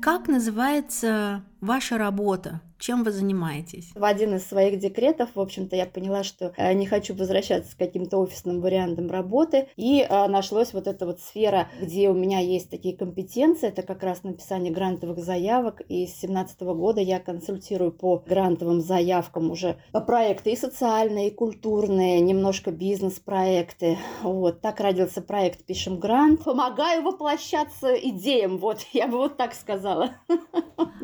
[0.03, 2.61] Как называется ваша работа?
[2.83, 3.93] Чем вы занимаетесь?
[3.95, 7.79] В один из своих декретов, в общем-то, я поняла, что э, не хочу возвращаться к
[7.79, 9.69] каким-то офисным вариантам работы.
[9.77, 13.69] И э, нашлась вот эта вот сфера, где у меня есть такие компетенции.
[13.69, 15.81] Это как раз написание грантовых заявок.
[15.83, 22.21] И с 2017 года я консультирую по грантовым заявкам уже проекты и социальные, и культурные,
[22.21, 23.97] немножко бизнес-проекты.
[24.25, 26.43] Вот так родился проект «Пишем грант».
[26.43, 30.17] Помогаю воплощаться идеям, вот, я бы вот так сказала.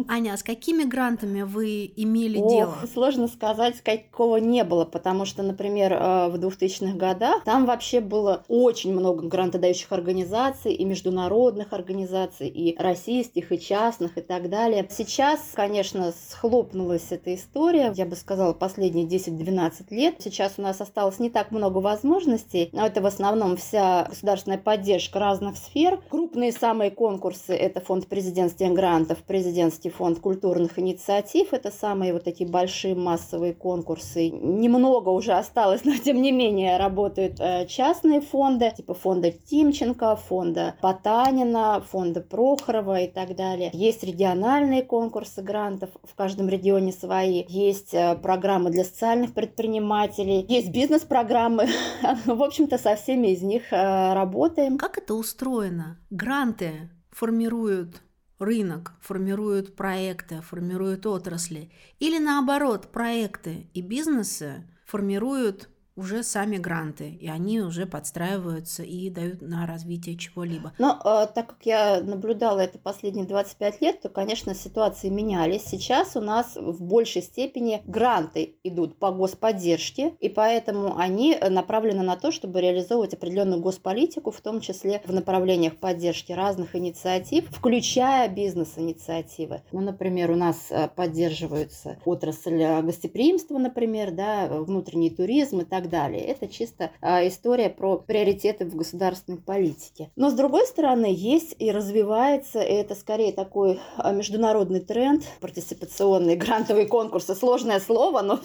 [0.09, 2.75] Аня, а с какими грантами вы имели Ох, дело?
[2.95, 8.45] Сложно сказать, какого не было, потому что, например, э, в 2000-х годах там вообще было
[8.49, 14.89] очень много грантодающих организаций и международных организаций, и российских, и частных, и так далее.
[14.89, 20.15] Сейчас, конечно, схлопнулась эта история, я бы сказала, последние 10-12 лет.
[20.19, 25.19] Сейчас у нас осталось не так много возможностей, но это в основном вся государственная поддержка
[25.19, 26.01] разных сфер.
[26.09, 31.53] Крупные самые конкурсы– это фонд президентских грантов, президентский фонд культуры культурных инициатив.
[31.53, 34.31] Это самые вот такие большие массовые конкурсы.
[34.31, 40.77] Немного уже осталось, но тем не менее работают э, частные фонды, типа фонда Тимченко, фонда
[40.81, 43.71] Потанина, фонда Прохорова и так далее.
[43.73, 47.45] Есть региональные конкурсы грантов, в каждом регионе свои.
[47.49, 51.67] Есть э, программы для социальных предпринимателей, есть бизнес-программы.
[52.27, 54.79] В общем-то, со всеми из них э, работаем.
[54.79, 55.99] Как это устроено?
[56.11, 58.03] Гранты формируют
[58.39, 61.71] рынок, формируют проекты, формируют отрасли.
[61.99, 65.69] Или наоборот, проекты и бизнесы формируют
[65.99, 70.73] уже сами гранты, и они уже подстраиваются и дают на развитие чего-либо.
[70.79, 75.65] Но э, так как я наблюдала это последние 25 лет, то, конечно, ситуации менялись.
[75.65, 82.17] Сейчас у нас в большей степени гранты идут по господдержке, и поэтому они направлены на
[82.17, 89.63] то, чтобы реализовывать определенную госполитику, в том числе в направлениях поддержки разных инициатив, включая бизнес-инициативы.
[89.73, 96.23] Ну, например, у нас э, поддерживаются отрасль гостеприимства, например, да, внутренний туризм и так далее.
[96.23, 100.11] Это чисто а, история про приоритеты в государственной политике.
[100.17, 106.37] Но с другой стороны, есть и развивается, и это скорее такой а, международный тренд, партиципационные
[106.37, 107.35] грантовые конкурсы.
[107.35, 108.41] Сложное слово, но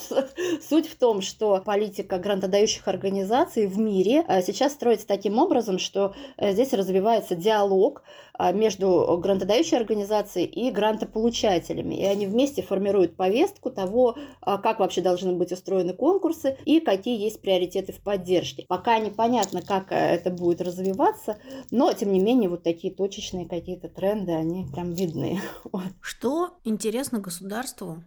[0.69, 6.13] суть в том, что политика грантодающих организаций в мире а, сейчас строится таким образом, что
[6.37, 8.03] э, здесь развивается диалог
[8.53, 11.95] между грантодающей организацией и грантополучателями.
[11.95, 17.33] И они вместе формируют повестку того, как вообще должны быть устроены конкурсы и какие есть
[17.33, 18.65] есть приоритеты в поддержке.
[18.67, 21.37] Пока непонятно, как э, это будет развиваться,
[21.71, 25.41] но, тем не менее, вот такие точечные какие-то тренды, они прям видны.
[26.01, 28.03] Что интересно государству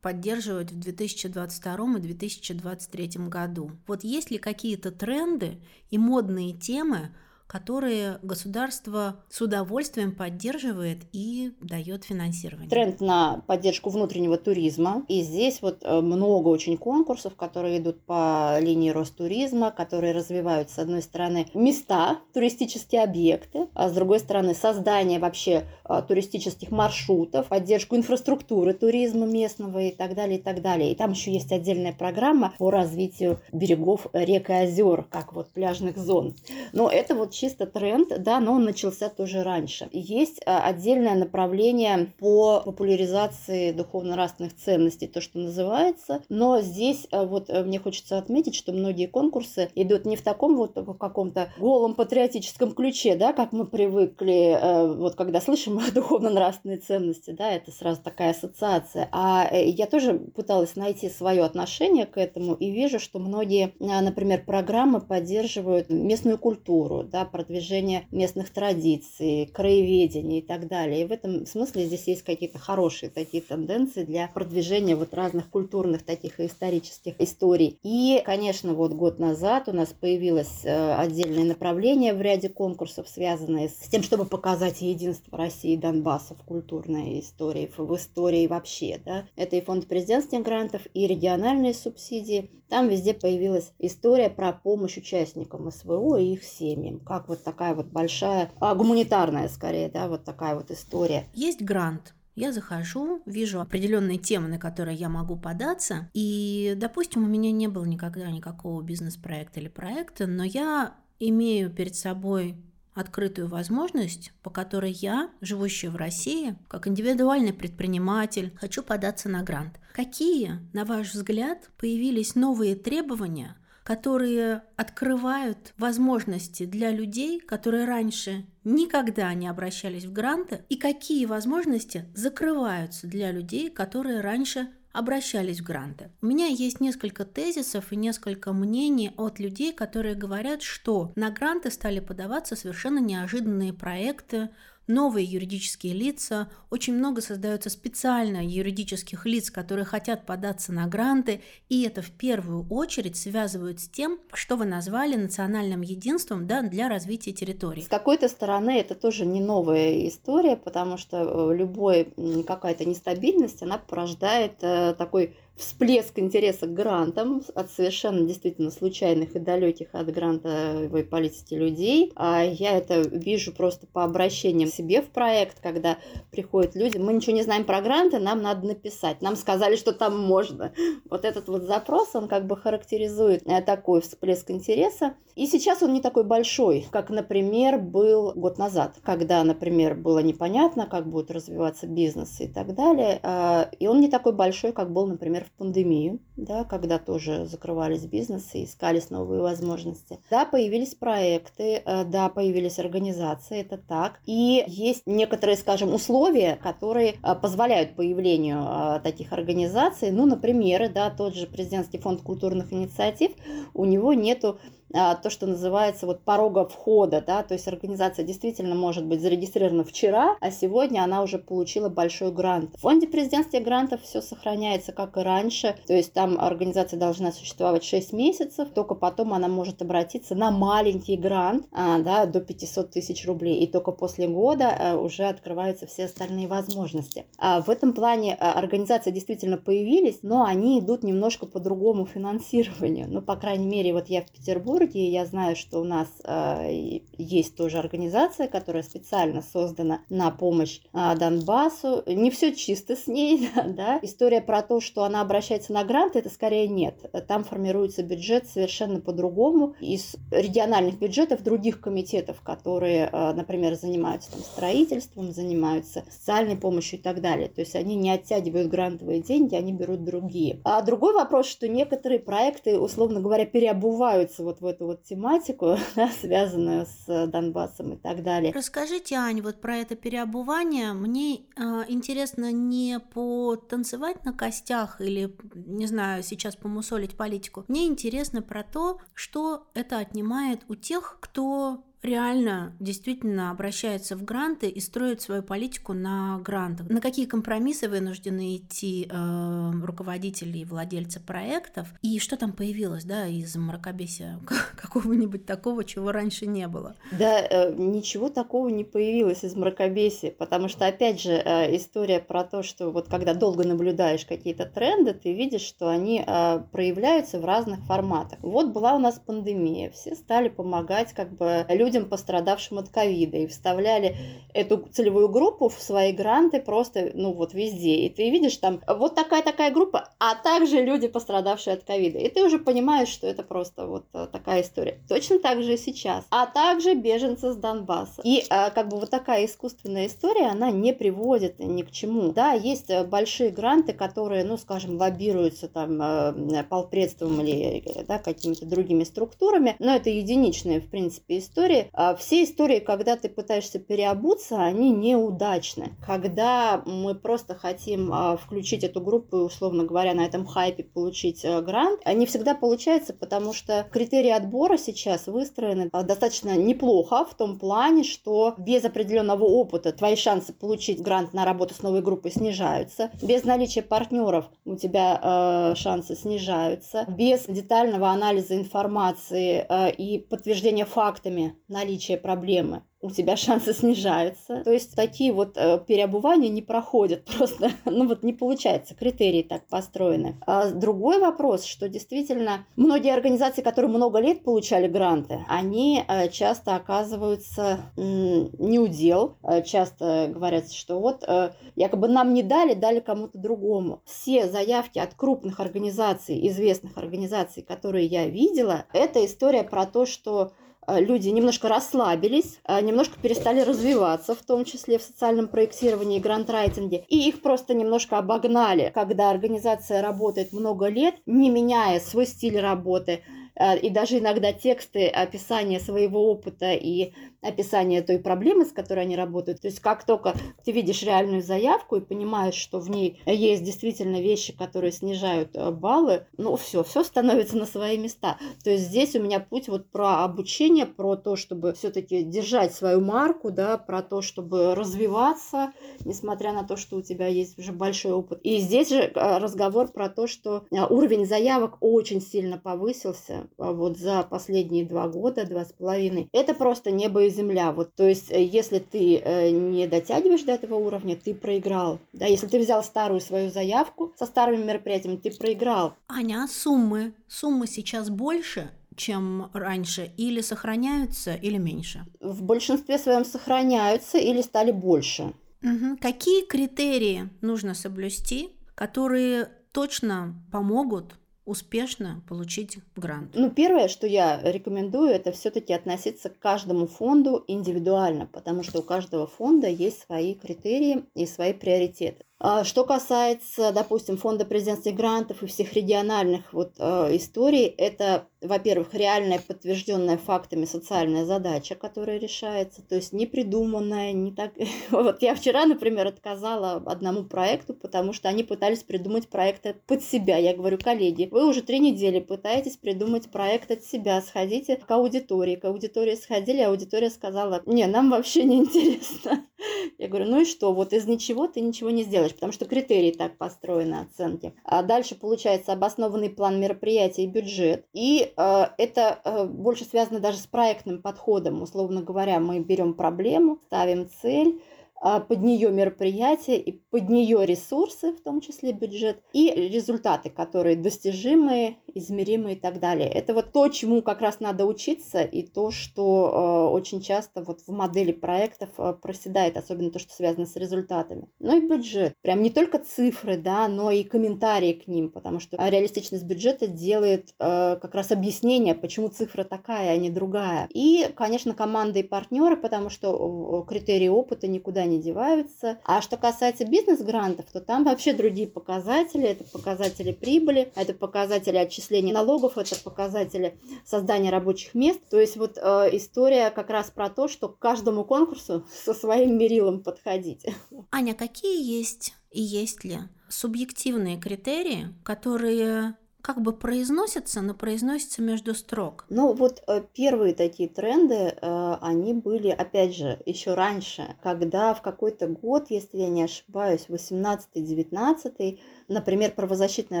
[0.00, 3.72] поддерживать в 2022 и 2023 году?
[3.86, 5.58] Вот есть ли какие-то тренды
[5.90, 7.14] и модные темы,
[7.48, 12.68] которые государство с удовольствием поддерживает и дает финансирование.
[12.68, 15.04] Тренд на поддержку внутреннего туризма.
[15.08, 20.78] И здесь вот э, много очень конкурсов, которые идут по линии Ростуризма, которые развивают, с
[20.78, 27.96] одной стороны, места, туристические объекты, а с другой стороны, создание вообще э, туристических маршрутов, поддержку
[27.96, 30.92] инфраструктуры туризма местного и так далее, и так далее.
[30.92, 35.96] И там еще есть отдельная программа по развитию берегов рек и озер, как вот пляжных
[35.96, 36.34] зон.
[36.74, 39.88] Но это вот чисто тренд, да, но он начался тоже раньше.
[39.92, 46.22] Есть а, отдельное направление по популяризации духовно-нравственных ценностей, то, что называется.
[46.28, 50.56] Но здесь а, вот э, мне хочется отметить, что многие конкурсы идут не в таком
[50.56, 57.30] вот каком-то голом патриотическом ключе, да, как мы привыкли, э, вот когда слышим духовно-нравственные ценности,
[57.30, 59.08] да, это сразу такая ассоциация.
[59.12, 64.42] А э, я тоже пыталась найти свое отношение к этому и вижу, что многие, например,
[64.44, 71.02] программы поддерживают местную культуру, да, продвижение местных традиций, краеведения и так далее.
[71.02, 76.04] И в этом смысле здесь есть какие-то хорошие такие тенденции для продвижения вот разных культурных
[76.04, 77.78] таких и исторических историй.
[77.82, 83.68] И, конечно, вот год назад у нас появилось э, отдельное направление в ряде конкурсов, связанное
[83.68, 89.00] с тем, чтобы показать единство России и Донбасса в культурной истории, в истории вообще.
[89.04, 89.24] Да?
[89.36, 92.50] Это и фонд президентских грантов, и региональные субсидии.
[92.68, 97.00] Там везде появилась история про помощь участникам СВО и их семьям.
[97.18, 101.26] Как вот такая вот большая, а, гуманитарная скорее, да, вот такая вот история.
[101.34, 107.26] Есть грант, я захожу, вижу определенные темы, на которые я могу податься, и, допустим, у
[107.26, 112.54] меня не было никогда никакого бизнес-проекта или проекта, но я имею перед собой
[112.94, 119.80] открытую возможность, по которой я, живущая в России, как индивидуальный предприниматель, хочу податься на грант.
[119.92, 123.56] Какие, на ваш взгляд, появились новые требования,
[123.88, 132.04] которые открывают возможности для людей, которые раньше никогда не обращались в гранты, и какие возможности
[132.14, 136.10] закрываются для людей, которые раньше обращались в гранты.
[136.20, 141.70] У меня есть несколько тезисов и несколько мнений от людей, которые говорят, что на гранты
[141.70, 144.50] стали подаваться совершенно неожиданные проекты,
[144.88, 151.82] новые юридические лица, очень много создается специально юридических лиц, которые хотят податься на гранты, и
[151.82, 157.32] это в первую очередь связывают с тем, что вы назвали национальным единством да, для развития
[157.32, 157.82] территории.
[157.82, 162.06] С какой-то стороны это тоже не новая история, потому что э, любая
[162.46, 169.38] какая-то нестабильность, она порождает э, такой всплеск интереса к грантам от совершенно действительно случайных и
[169.40, 172.12] далеких от грантовой политики людей.
[172.14, 175.98] А я это вижу просто по обращениям себе в проект, когда
[176.30, 179.20] приходят люди, мы ничего не знаем про гранты, нам надо написать.
[179.20, 180.72] Нам сказали, что там можно.
[181.10, 185.14] Вот этот вот запрос, он как бы характеризует э, такой всплеск интереса.
[185.34, 190.86] И сейчас он не такой большой, как, например, был год назад, когда, например, было непонятно,
[190.86, 193.20] как будет развиваться бизнес и так далее.
[193.22, 198.04] А, и он не такой большой, как был, например, в пандемию, да, когда тоже закрывались
[198.04, 200.18] бизнесы, искались новые возможности.
[200.30, 204.20] Да, появились проекты, э, да, появились организации, это так.
[204.26, 210.10] И есть некоторые, скажем, условия, которые э, позволяют появлению э, таких организаций.
[210.10, 213.32] Ну, например, да, тот же президентский фонд культурных инициатив,
[213.74, 214.58] у него нету
[214.92, 220.36] то, что называется вот порога входа, да, то есть организация действительно может быть зарегистрирована вчера,
[220.40, 222.74] а сегодня она уже получила большой грант.
[222.76, 227.84] В фонде президентских грантов все сохраняется как и раньше, то есть там организация должна существовать
[227.84, 233.26] 6 месяцев, только потом она может обратиться на маленький грант, а, да, до 500 тысяч
[233.26, 237.26] рублей, и только после года а, уже открываются все остальные возможности.
[237.38, 243.22] А в этом плане организации действительно появились, но они идут немножко по другому финансированию, ну,
[243.22, 245.08] по крайней мере, вот я в Петербурге Петербурге.
[245.08, 251.16] Я знаю, что у нас э, есть тоже организация, которая специально создана на помощь э,
[251.16, 252.02] Донбассу.
[252.06, 253.98] Не все чисто с ней, да.
[254.02, 256.94] История про то, что она обращается на гранты, это скорее нет.
[257.26, 264.40] Там формируется бюджет совершенно по-другому из региональных бюджетов других комитетов, которые, э, например, занимаются там
[264.40, 267.48] строительством, занимаются социальной помощью и так далее.
[267.48, 270.60] То есть они не оттягивают грантовые деньги, они берут другие.
[270.64, 276.08] А другой вопрос, что некоторые проекты, условно говоря, переобуваются вот в эту вот тематику, да,
[276.08, 278.52] связанную с Донбассом и так далее.
[278.52, 280.92] Расскажите, Ань, вот про это переобувание.
[280.92, 287.64] Мне э, интересно не потанцевать на костях или, не знаю, сейчас помусолить политику.
[287.68, 294.68] Мне интересно про то, что это отнимает у тех, кто реально действительно обращается в гранты
[294.68, 296.88] и строит свою политику на грантах.
[296.88, 301.88] На какие компромиссы вынуждены идти э, руководители и владельцы проектов?
[302.02, 304.38] И что там появилось, да, из мракобесия
[304.80, 306.94] какого-нибудь такого, чего раньше не было?
[307.12, 312.44] Да, э, ничего такого не появилось из мракобесия, потому что, опять же, э, история про
[312.44, 317.44] то, что вот когда долго наблюдаешь какие-то тренды, ты видишь, что они э, проявляются в
[317.44, 318.38] разных форматах.
[318.40, 323.38] Вот была у нас пандемия, все стали помогать как бы людям людям, пострадавшим от ковида,
[323.38, 324.16] и вставляли
[324.52, 327.96] эту целевую группу в свои гранты просто, ну вот везде.
[327.96, 332.18] И ты видишь там вот такая-такая группа, а также люди, пострадавшие от ковида.
[332.18, 334.98] И ты уже понимаешь, что это просто вот э, такая история.
[335.08, 336.26] Точно так же и сейчас.
[336.30, 338.20] А также беженцы с Донбасса.
[338.22, 342.32] И а, как бы вот такая искусственная история, она не приводит ни к чему.
[342.32, 348.66] Да, есть э, большие гранты, которые, ну, скажем, лоббируются там э, полпредством или да, какими-то
[348.66, 353.78] другими структурами, но это единичная, в принципе, история истории, а, все истории, когда ты пытаешься
[353.78, 355.92] переобуться, они неудачны.
[356.04, 361.60] Когда мы просто хотим а, включить эту группу, условно говоря, на этом хайпе получить а,
[361.62, 368.04] грант, не всегда получается, потому что критерии отбора сейчас выстроены достаточно неплохо в том плане,
[368.04, 373.44] что без определенного опыта твои шансы получить грант на работу с новой группой снижаются, без
[373.44, 381.54] наличия партнеров у тебя э, шансы снижаются, без детального анализа информации э, и подтверждения фактами
[381.68, 384.62] наличие проблемы у тебя шансы снижаются.
[384.64, 389.66] То есть такие вот э, переобувания не проходят просто, ну вот не получается, критерии так
[389.68, 390.36] построены.
[390.46, 396.74] А другой вопрос, что действительно многие организации, которые много лет получали гранты, они э, часто
[396.74, 403.00] оказываются м, не удел, э, часто говорят, что вот э, якобы нам не дали, дали
[403.00, 404.02] кому-то другому.
[404.04, 410.50] Все заявки от крупных организаций, известных организаций, которые я видела, это история про то, что
[410.50, 416.22] Э, люди немножко расслабились, э, немножко перестали развиваться, в том числе в социальном проектировании и
[416.22, 422.58] грантрайтинге, и их просто немножко обогнали, когда организация работает много лет, не меняя свой стиль
[422.58, 423.22] работы,
[423.54, 429.16] э, и даже иногда тексты описания своего опыта и описание той проблемы, с которой они
[429.16, 429.60] работают.
[429.60, 430.34] То есть как только
[430.64, 435.70] ты видишь реальную заявку и понимаешь, что в ней есть действительно вещи, которые снижают э,
[435.70, 438.38] баллы, ну все, все становится на свои места.
[438.64, 443.00] То есть здесь у меня путь вот про обучение, про то, чтобы все-таки держать свою
[443.00, 445.72] марку, да, про то, чтобы развиваться,
[446.04, 448.40] несмотря на то, что у тебя есть уже большой опыт.
[448.42, 453.96] И здесь же э, разговор про то, что э, уровень заявок очень сильно повысился вот
[453.96, 456.28] за последние два года, два с половиной.
[456.32, 457.72] Это просто небо и земля.
[457.72, 461.98] Вот, то есть, э, если ты э, не дотягиваешь до этого уровня, ты проиграл.
[462.12, 465.94] Да, если ты взял старую свою заявку со старыми мероприятиями, ты проиграл.
[466.08, 467.12] Аня, а суммы?
[467.28, 468.70] Суммы сейчас больше?
[468.98, 472.04] чем раньше, или сохраняются, или меньше?
[472.20, 475.34] В большинстве своем сохраняются или стали больше.
[475.62, 475.98] Угу.
[476.00, 481.14] Какие критерии нужно соблюсти, которые точно помогут
[481.48, 483.30] успешно получить грант?
[483.34, 488.82] Ну, первое, что я рекомендую, это все-таки относиться к каждому фонду индивидуально, потому что у
[488.82, 492.24] каждого фонда есть свои критерии и свои приоритеты.
[492.40, 498.94] А что касается, допустим, фонда президентских грантов и всех региональных вот, э, историй, это, во-первых,
[498.94, 504.52] реальная подтвержденная фактами социальная задача, которая решается, то есть не придуманная, не так.
[504.90, 510.36] Вот я вчера, например, отказала одному проекту, потому что они пытались придумать проекты под себя.
[510.36, 515.56] Я говорю, коллеги, вы уже три недели пытаетесь придумать проект от себя, сходите к аудитории.
[515.56, 519.44] К аудитории сходили, аудитория сказала, не, нам вообще не интересно.
[519.98, 522.66] Я говорю, ну и что, вот из ничего ты ничего не сделаешь делаешь, потому что
[522.66, 524.54] критерии так построены оценки.
[524.64, 527.86] А дальше получается обоснованный план мероприятия и бюджет.
[527.92, 531.62] И э, это э, больше связано даже с проектным подходом.
[531.62, 534.60] Условно говоря, мы берем проблему, ставим цель,
[535.00, 541.76] под нее мероприятия и под нее ресурсы, в том числе бюджет, и результаты, которые достижимые,
[541.94, 543.08] измеримые и так далее.
[543.08, 547.60] Это вот то, чему как раз надо учиться, и то, что э, очень часто вот
[547.60, 551.28] в модели проектов э, проседает, особенно то, что связано с результатами.
[551.38, 552.14] Ну и бюджет.
[552.22, 557.34] Прям не только цифры, да, но и комментарии к ним, потому что реалистичность бюджета делает
[557.38, 560.68] как раз объяснение, почему цифра такая, а не другая.
[560.72, 565.78] И, конечно, команда и партнеры, потому что критерии опыта никуда не деваются.
[565.84, 569.24] А что касается бизнес-грантов, то там вообще другие показатели.
[569.24, 575.00] Это показатели прибыли, это показатели отчисления налогов, это показатели создания рабочих мест.
[575.10, 579.38] То есть вот э, история как раз про то, что к каждому конкурсу со своим
[579.38, 580.46] мерилом подходить.
[580.90, 585.96] Аня, какие есть и есть ли субъективные критерии, которые
[586.28, 589.06] как бы произносятся, но произносятся между строк.
[589.08, 594.82] Ну вот э, первые такие тренды, э, они были, опять же, еще раньше, когда в
[594.82, 598.58] какой-то год, если я не ошибаюсь, 18-19,
[598.88, 600.00] Например, правозащитные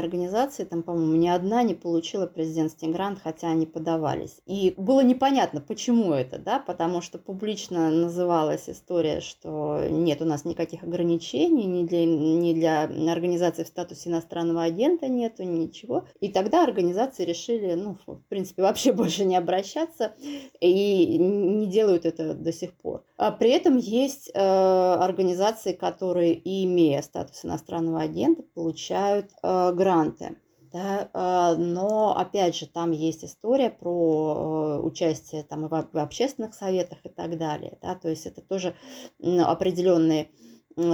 [0.00, 4.40] организации, там, по-моему, ни одна не получила президентский грант, хотя они подавались.
[4.46, 10.46] И было непонятно, почему это, да, потому что публично называлась история, что нет у нас
[10.46, 16.04] никаких ограничений, ни для, ни для организации в статусе иностранного агента нету, ничего.
[16.20, 20.14] И тогда организации решили, ну, в принципе, вообще больше не обращаться
[20.60, 23.04] и не делают это до сих пор.
[23.18, 29.72] А при этом есть э, организации, которые, и имея статус иностранного агента, получили получают э,
[29.72, 30.36] гранты.
[30.70, 36.54] Да, э, но опять же там есть история про э, участие там и в, общественных
[36.54, 37.78] советах и так далее.
[37.82, 38.74] Да, то есть это тоже
[39.18, 40.30] определенные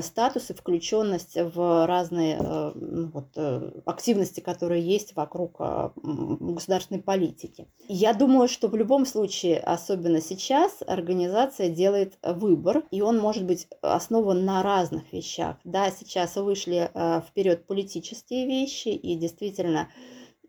[0.03, 2.73] статус и включенность в разные э,
[3.13, 7.69] вот, э, активности, которые есть вокруг э, государственной политики.
[7.89, 13.69] Я думаю, что в любом случае, особенно сейчас, организация делает выбор, и он может быть
[13.83, 15.57] основан на разных вещах.
[15.65, 16.91] Да, сейчас вышли
[17.29, 19.89] вперед политические вещи, и действительно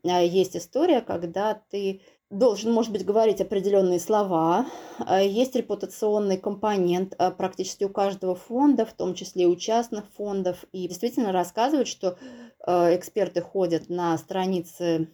[0.04, 4.66] есть история, когда ты должен, может быть, говорить определенные слова.
[5.00, 10.66] А, есть репутационный компонент а, практически у каждого фонда, в том числе у частных фондов.
[10.72, 12.18] И действительно рассказывают, что
[12.60, 15.10] а, эксперты ходят на страницы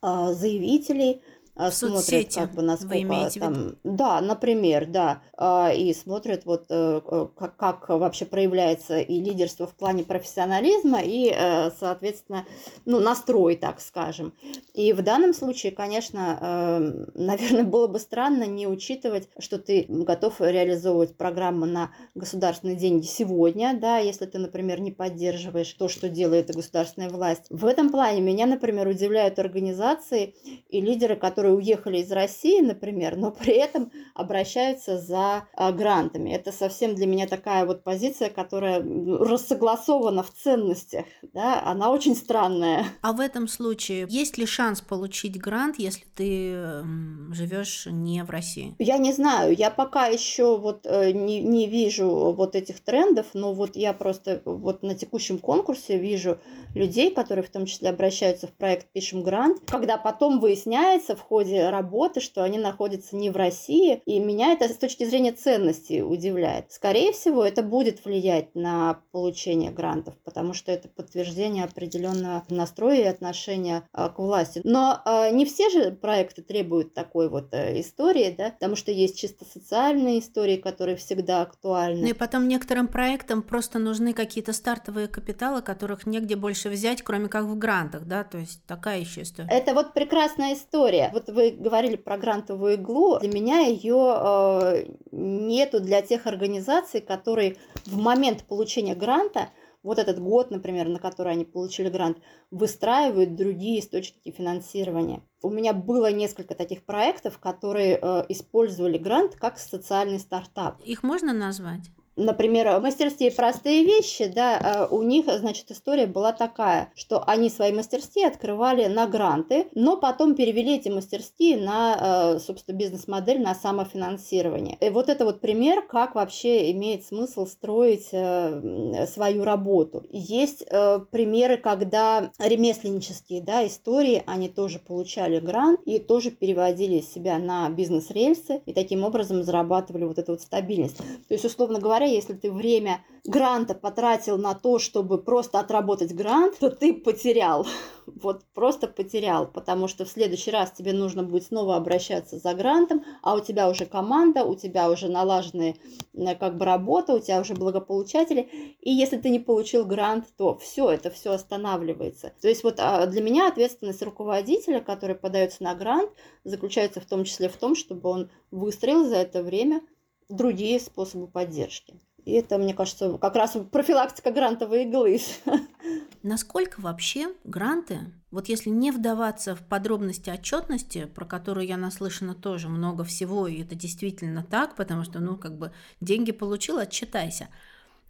[0.00, 1.22] заявителей–
[1.70, 3.76] смотрят, соцсети, как бы, насколько вы имеете там, в виду?
[3.84, 7.00] да, например, да, а, и смотрят вот э,
[7.36, 12.44] как, как вообще проявляется и лидерство в плане профессионализма и, э, соответственно,
[12.84, 14.32] ну, настрой, так скажем.
[14.74, 16.78] И в данном случае, конечно, э,
[17.14, 23.76] наверное, было бы странно не учитывать, что ты готов реализовывать программу на государственные деньги сегодня,
[23.78, 27.46] да, если ты, например, не поддерживаешь то, что делает государственная власть.
[27.50, 30.34] В этом плане меня, например, удивляют организации
[30.68, 36.30] и лидеры, которые которые уехали из России, например, но при этом обращаются за а, грантами.
[36.30, 41.06] Это совсем для меня такая вот позиция, которая рассогласована в ценностях.
[41.34, 41.62] Да?
[41.64, 42.84] Она очень странная.
[43.02, 46.84] А в этом случае есть ли шанс получить грант, если ты
[47.32, 48.74] живешь не в России?
[48.78, 49.54] Я не знаю.
[49.54, 54.42] Я пока еще вот э, не, не вижу вот этих трендов, но вот я просто
[54.44, 56.38] вот на текущем конкурсе вижу
[56.74, 61.37] людей, которые в том числе обращаются в проект «Пишем грант», когда потом выясняется в ходе
[61.38, 66.00] ходе работы, что они находятся не в России, и меня это с точки зрения ценности
[66.00, 66.72] удивляет.
[66.72, 73.04] Скорее всего, это будет влиять на получение грантов, потому что это подтверждение определенного настроя и
[73.04, 74.62] отношения а, к власти.
[74.64, 79.16] Но а, не все же проекты требуют такой вот а, истории, да, потому что есть
[79.16, 82.02] чисто социальные истории, которые всегда актуальны.
[82.02, 87.28] Ну и потом некоторым проектам просто нужны какие-то стартовые капиталы, которых негде больше взять, кроме
[87.28, 89.48] как в грантах, да, то есть такая еще история.
[89.52, 91.12] Это вот прекрасная история.
[91.18, 93.18] Вот вы говорили про грантовую иглу.
[93.18, 97.56] Для меня ее э, нету для тех организаций, которые
[97.86, 99.48] в момент получения гранта
[99.82, 102.18] вот этот год, например, на который они получили грант,
[102.52, 105.22] выстраивают другие источники финансирования.
[105.42, 110.80] У меня было несколько таких проектов, которые э, использовали грант как социальный стартап.
[110.84, 111.90] Их можно назвать?
[112.18, 117.48] Например, в мастерстве простые вещи, да, а у них, значит, история была такая, что они
[117.48, 123.54] свои мастерские открывали на гранты, но потом перевели эти мастерские на, э, собственно, бизнес-модель, на
[123.54, 124.76] самофинансирование.
[124.80, 130.04] И вот это вот пример, как вообще имеет смысл строить э, свою работу.
[130.10, 137.38] Есть э, примеры, когда ремесленнические, да, истории, они тоже получали грант и тоже переводили себя
[137.38, 140.96] на бизнес-рельсы и таким образом зарабатывали вот эту вот стабильность.
[140.96, 146.58] То есть, условно говоря, если ты время гранта потратил на то, чтобы просто отработать грант,
[146.58, 147.66] то ты потерял.
[148.06, 153.04] Вот просто потерял, потому что в следующий раз тебе нужно будет снова обращаться за грантом,
[153.22, 155.76] а у тебя уже команда, у тебя уже налаженная
[156.14, 158.48] э, как бы работа, у тебя уже благополучатели.
[158.80, 162.32] И если ты не получил грант, то все, это все останавливается.
[162.40, 166.10] То есть вот а, для меня ответственность руководителя, который подается на грант,
[166.44, 169.82] заключается в том числе в том, чтобы он выстроил за это время
[170.28, 171.94] другие способы поддержки.
[172.24, 175.18] И это, мне кажется, как раз профилактика грантовой иглы.
[176.22, 178.00] Насколько вообще гранты,
[178.30, 183.62] вот если не вдаваться в подробности отчетности, про которую я наслышана тоже много всего, и
[183.62, 185.72] это действительно так, потому что, ну, как бы
[186.02, 187.48] деньги получил, отчитайся.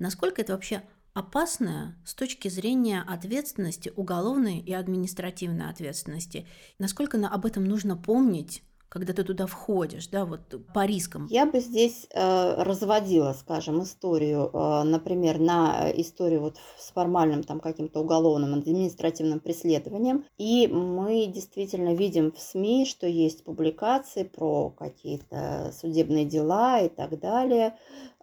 [0.01, 0.83] Насколько это вообще
[1.14, 6.49] опасное с точки зрения ответственности, уголовной и административной ответственности?
[6.81, 8.64] Насколько об этом нужно помнить?
[8.89, 10.41] Когда ты туда входишь, да, вот
[10.72, 11.26] по рискам?
[11.30, 17.61] Я бы здесь э, разводила, скажем, историю, э, например, на историю вот с формальным там
[17.61, 20.24] каким-то уголовным административным преследованием.
[20.39, 27.18] И мы действительно видим в СМИ, что есть публикации про какие-то судебные дела и так
[27.20, 27.76] далее,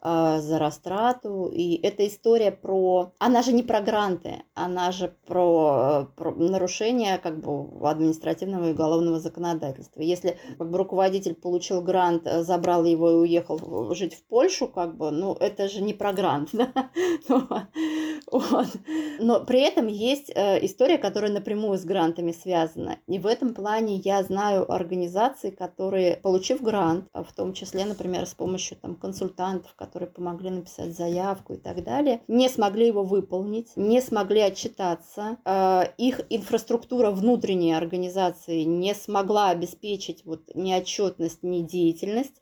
[0.06, 1.52] за растрату.
[1.54, 3.12] И эта история про...
[3.20, 9.20] Она же не про гранты, она же про, про нарушение как бы административного и уголовного
[9.20, 10.02] законодательства.
[10.02, 15.12] Если как бы, руководитель получил грант, забрал его и уехал жить в Польшу, как бы,
[15.12, 16.72] ну, это же не про грант, да?
[17.28, 17.48] Ну,
[18.32, 18.68] вот.
[19.20, 23.00] Но при этом есть э, история, которая напрямую с грантами связана.
[23.08, 28.34] И в этом плане я знаю организации, которые, получив грант, в том числе, например, с
[28.34, 33.70] помощью там, консультантов, которые которые помогли написать заявку и так далее, не смогли его выполнить,
[33.78, 35.38] не смогли отчитаться.
[35.46, 42.36] Э, их инфраструктура внутренней организации не смогла обеспечить вот ни отчетность, ни деятельность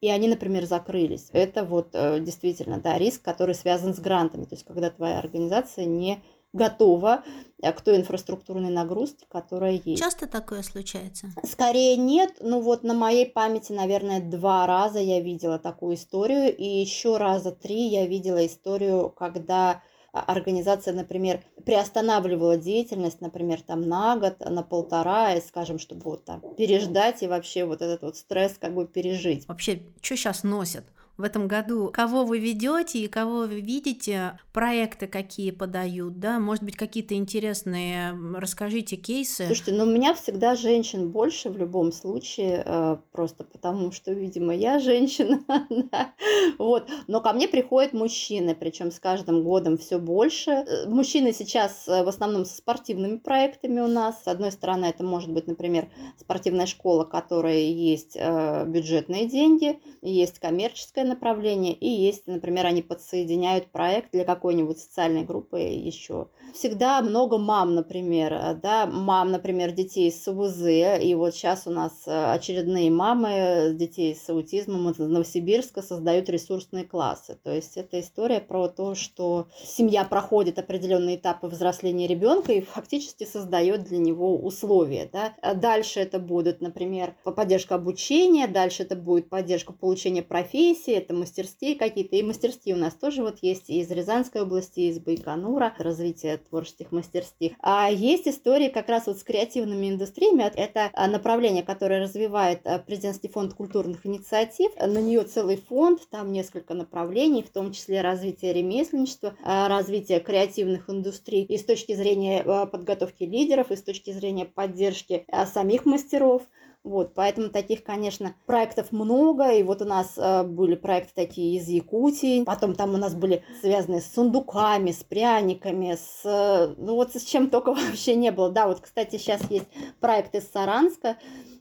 [0.00, 1.28] и они, например, закрылись.
[1.32, 4.44] Это вот э, действительно, да, риск, который связан с грантами.
[4.44, 7.24] То есть, когда твоя организация не готова
[7.62, 10.02] э, к той инфраструктурной нагрузке, которая есть.
[10.02, 11.28] Часто такое случается?
[11.44, 12.36] Скорее нет.
[12.40, 16.54] Ну вот на моей памяти, наверное, два раза я видела такую историю.
[16.56, 19.82] И еще раза три я видела историю, когда
[20.12, 26.42] организация, например, приостанавливала деятельность, например, там на год, на полтора, и, скажем, чтобы вот там
[26.56, 29.46] переждать и вообще вот этот вот стресс как бы пережить.
[29.48, 30.84] Вообще, что сейчас носят?
[31.18, 36.62] В этом году, кого вы ведете и кого вы видите, проекты какие подают, да, может
[36.62, 39.46] быть, какие-то интересные, расскажите кейсы.
[39.46, 44.54] Слушайте, ну у меня всегда женщин больше в любом случае, э, просто потому что, видимо,
[44.54, 45.40] я женщина,
[46.58, 50.50] вот, но ко мне приходят мужчины, причем с каждым годом все больше.
[50.52, 54.22] Э, мужчины сейчас э, в основном со спортивными проектами у нас.
[54.22, 61.07] С одной стороны, это может быть, например, спортивная школа, которая есть бюджетные деньги, есть коммерческая
[61.08, 66.28] направление, и есть, например, они подсоединяют проект для какой-нибудь социальной группы еще.
[66.54, 71.92] Всегда много мам, например, да, мам, например, детей с УВЗ, и вот сейчас у нас
[72.06, 77.38] э, очередные мамы детей с аутизмом из Новосибирска создают ресурсные классы.
[77.42, 83.24] То есть это история про то, что семья проходит определенные этапы взросления ребенка и фактически
[83.24, 85.08] создает для него условия.
[85.12, 85.34] Да.
[85.54, 92.16] Дальше это будет, например, поддержка обучения, дальше это будет поддержка получения профессии, это мастерские какие-то,
[92.16, 97.52] и мастерские у нас тоже вот есть из Рязанской области, из Байконура, развитие творческих мастерских.
[97.60, 103.54] А есть истории как раз вот с креативными индустриями, это направление, которое развивает президентский фонд
[103.54, 110.20] культурных инициатив, на нее целый фонд, там несколько направлений, в том числе развитие ремесленничества, развитие
[110.20, 116.42] креативных индустрий и с точки зрения подготовки лидеров, и с точки зрения поддержки самих мастеров.
[116.88, 119.52] Вот, поэтому таких, конечно, проектов много.
[119.52, 122.44] И вот у нас э, были проекты такие из Якутии.
[122.44, 126.22] Потом там у нас были связанные с сундуками, с пряниками, с...
[126.24, 128.50] Э, ну вот с чем только вообще не было.
[128.50, 129.66] Да, вот, кстати, сейчас есть
[130.00, 131.18] проект из Саранска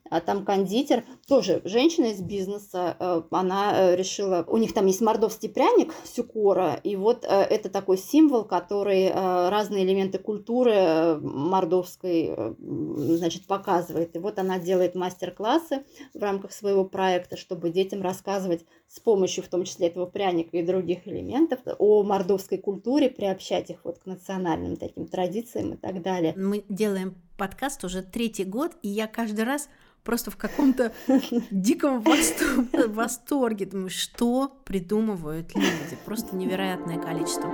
[0.10, 5.01] а там кондитер, тоже женщина из бизнеса, э, она э, решила, у них там есть
[5.01, 13.45] мордовский пряник сюкора, и вот э, это такой символ, который разные элементы культуры мордовской, значит,
[13.45, 14.16] показывает.
[14.16, 15.84] И вот она делает мастер-классы
[16.14, 20.64] в рамках своего проекта, чтобы детям рассказывать с помощью, в том числе этого пряника и
[20.64, 26.34] других элементов, о мордовской культуре, приобщать их вот к национальным таким традициям и так далее.
[26.36, 29.70] Мы делаем подкаст уже третий год, и я каждый раз
[30.08, 30.93] просто в каком-то
[31.51, 32.01] диком
[32.72, 33.66] восторге.
[33.66, 35.97] Думаю, что придумывают люди?
[36.05, 37.51] Просто невероятное количество.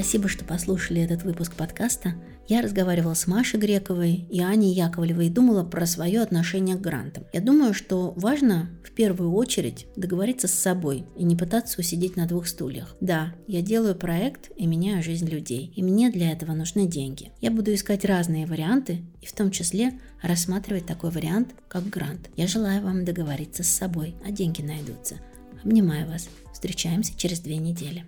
[0.00, 2.14] Спасибо, что послушали этот выпуск подкаста.
[2.48, 7.26] Я разговаривала с Машей Грековой и Аней Яковлевой и думала про свое отношение к грантам.
[7.34, 12.26] Я думаю, что важно в первую очередь договориться с собой и не пытаться усидеть на
[12.26, 12.96] двух стульях.
[13.02, 17.30] Да, я делаю проект и меняю жизнь людей, и мне для этого нужны деньги.
[17.42, 22.30] Я буду искать разные варианты и в том числе рассматривать такой вариант, как грант.
[22.36, 25.16] Я желаю вам договориться с собой, а деньги найдутся.
[25.62, 26.30] Обнимаю вас.
[26.54, 28.06] Встречаемся через две недели.